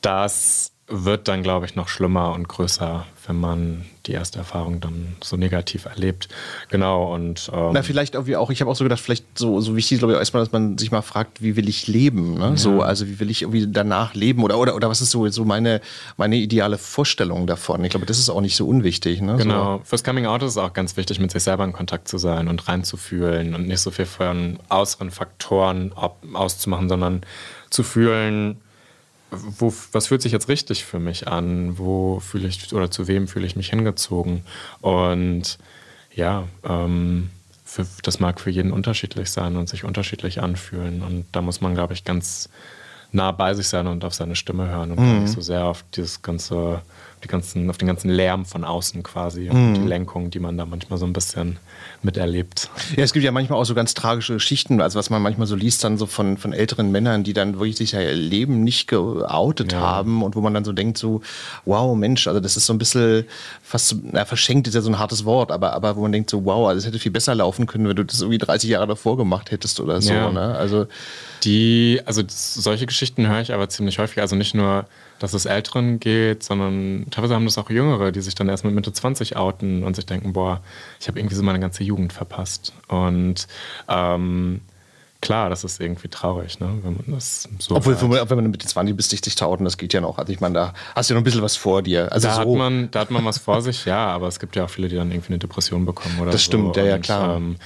[0.00, 5.14] das wird dann, glaube ich, noch schlimmer und größer, wenn man die erste Erfahrung dann
[5.22, 6.28] so negativ erlebt.
[6.68, 8.50] Genau und ähm na vielleicht irgendwie auch.
[8.50, 10.90] Ich habe auch so gedacht, vielleicht so so wichtig, glaube ich, erstmal, dass man sich
[10.90, 12.34] mal fragt, wie will ich leben?
[12.34, 12.50] Ne?
[12.50, 12.56] Ja.
[12.56, 15.44] So also wie will ich irgendwie danach leben oder oder oder was ist so so
[15.44, 15.80] meine
[16.16, 17.84] meine ideale Vorstellung davon?
[17.84, 19.20] Ich glaube, das ist auch nicht so unwichtig.
[19.20, 19.36] Ne?
[19.36, 19.78] Genau.
[19.78, 19.84] So.
[19.84, 22.48] Fürs Coming Out ist es auch ganz wichtig, mit sich selber in Kontakt zu sein
[22.48, 25.92] und reinzufühlen und nicht so viel von äußeren Faktoren
[26.32, 27.20] auszumachen, sondern
[27.70, 28.60] zu fühlen
[29.30, 31.78] wo, was fühlt sich jetzt richtig für mich an?
[31.78, 34.42] Wo fühle ich oder zu wem fühle ich mich hingezogen?
[34.80, 35.58] Und
[36.14, 37.30] ja, ähm,
[37.64, 41.02] für, das mag für jeden unterschiedlich sein und sich unterschiedlich anfühlen.
[41.02, 42.48] Und da muss man, glaube ich, ganz
[43.12, 45.22] nah bei sich sein und auf seine Stimme hören und mhm.
[45.22, 46.82] nicht so sehr auf dieses ganze
[47.22, 50.64] die ganzen, auf den ganzen Lärm von außen quasi und die Lenkung, die man da
[50.64, 51.58] manchmal so ein bisschen
[52.02, 52.70] miterlebt.
[52.96, 55.54] Ja, es gibt ja manchmal auch so ganz tragische Geschichten, also was man manchmal so
[55.54, 59.72] liest, dann so von, von älteren Männern, die dann wirklich sich ihr Leben nicht geoutet
[59.72, 59.80] ja.
[59.80, 61.20] haben und wo man dann so denkt, so,
[61.66, 63.26] wow, Mensch, also das ist so ein bisschen
[63.62, 66.44] fast, na, verschenkt ist ja so ein hartes Wort, aber, aber wo man denkt, so,
[66.44, 69.18] wow, also es hätte viel besser laufen können, wenn du das irgendwie 30 Jahre davor
[69.18, 70.12] gemacht hättest oder so.
[70.12, 70.30] Ja.
[70.30, 70.54] Ne?
[70.56, 70.86] Also
[71.44, 74.86] die, also solche Geschichten höre ich aber ziemlich häufig, also nicht nur
[75.20, 78.74] dass es Älteren geht, sondern teilweise haben das auch Jüngere, die sich dann erst mit
[78.74, 80.62] Mitte 20 outen und sich denken, boah,
[80.98, 82.72] ich habe irgendwie so meine ganze Jugend verpasst.
[82.88, 83.46] Und
[83.86, 84.62] ähm,
[85.20, 86.70] klar, das ist irgendwie traurig, ne?
[86.82, 88.30] wenn man das so Obwohl, hört.
[88.30, 90.16] wenn man Mitte 20 bis sich zu outen, das geht ja noch.
[90.16, 92.10] Also ich meine, da hast du ja noch ein bisschen was vor dir.
[92.10, 92.40] Also da, so.
[92.40, 94.88] hat man, da hat man was vor sich, ja, aber es gibt ja auch viele,
[94.88, 96.46] die dann irgendwie eine Depression bekommen oder Das so.
[96.46, 97.36] stimmt, ja, ja, klar.
[97.36, 97.56] ähm,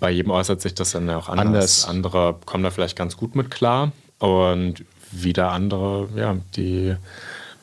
[0.00, 1.46] bei jedem äußert sich das dann ja auch anders.
[1.46, 1.84] anders.
[1.84, 6.96] Andere kommen da vielleicht ganz gut mit klar und wieder andere, ja, die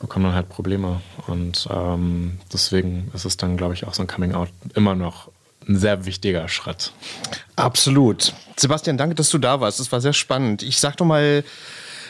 [0.00, 1.00] bekommen dann halt Probleme.
[1.26, 5.30] Und ähm, deswegen ist es dann, glaube ich, auch so ein Coming-out immer noch
[5.68, 6.92] ein sehr wichtiger Schritt.
[7.56, 8.32] Absolut.
[8.56, 9.80] Sebastian, danke, dass du da warst.
[9.80, 10.62] Das war sehr spannend.
[10.62, 11.44] Ich sag doch mal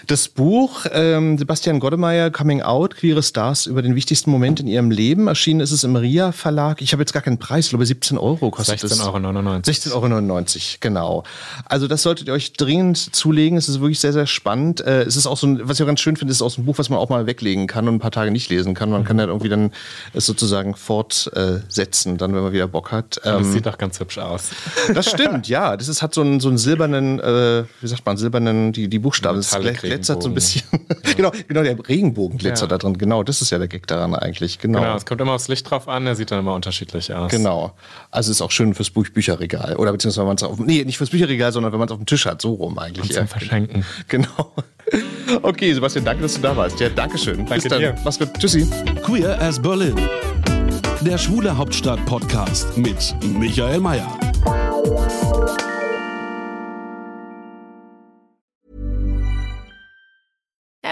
[0.06, 4.90] das Buch ähm, Sebastian Goddemeyer, Coming Out, queere Stars über den wichtigsten Moment in ihrem
[4.90, 5.28] Leben.
[5.28, 6.80] Erschienen ist es im RIA Verlag.
[6.82, 9.16] Ich habe jetzt gar keinen Preis, ich glaube 17 Euro kostet 16,99 Euro.
[9.58, 11.24] 16,99 Euro, genau.
[11.64, 13.58] Also das solltet ihr euch dringend zulegen.
[13.58, 14.80] Es ist wirklich sehr, sehr spannend.
[14.80, 16.62] Äh, es ist auch so ein, was ich auch ganz schön finde, ist auch so
[16.62, 18.90] ein Buch, was man auch mal weglegen kann und ein paar Tage nicht lesen kann.
[18.90, 19.06] Man mhm.
[19.06, 19.72] kann dann irgendwie dann
[20.12, 23.20] es sozusagen fortsetzen, dann wenn man wieder Bock hat.
[23.24, 24.50] Ähm, das sieht auch ganz hübsch aus.
[24.94, 25.76] Das stimmt, ja.
[25.76, 28.98] Das ist, hat so einen, so einen silbernen, äh, wie sagt man, silbernen, die, die
[28.98, 29.38] Buchstaben.
[29.38, 29.52] Das
[29.88, 30.62] glitzert so ein bisschen.
[30.72, 31.12] Ja.
[31.16, 32.76] genau, genau, der Regenbogen glitzert ja.
[32.76, 32.98] da drin.
[32.98, 34.58] Genau, das ist ja der Gag daran eigentlich.
[34.58, 34.80] Genau.
[34.80, 37.30] genau, es kommt immer aufs Licht drauf an, der sieht dann immer unterschiedlich aus.
[37.30, 37.72] Genau.
[38.10, 39.76] Also ist auch schön fürs Buch Bücherregal.
[39.76, 41.98] Oder beziehungsweise wenn man es auf nee, nicht fürs Bücherregal, sondern wenn man es auf
[41.98, 43.10] dem Tisch hat, so rum eigentlich.
[43.10, 43.84] Und zum Verschenken.
[44.08, 44.52] Genau.
[45.42, 46.80] Okay, Sebastian, danke, dass du da warst.
[46.80, 47.38] Ja, danke schön.
[47.38, 47.80] Danke Bis dann.
[47.80, 47.94] Dir.
[48.04, 48.30] Mach's gut.
[48.38, 48.66] Tschüssi.
[49.02, 49.96] Queer as Berlin.
[51.02, 54.27] Der Schwule Hauptstadt Podcast mit Michael Mayer.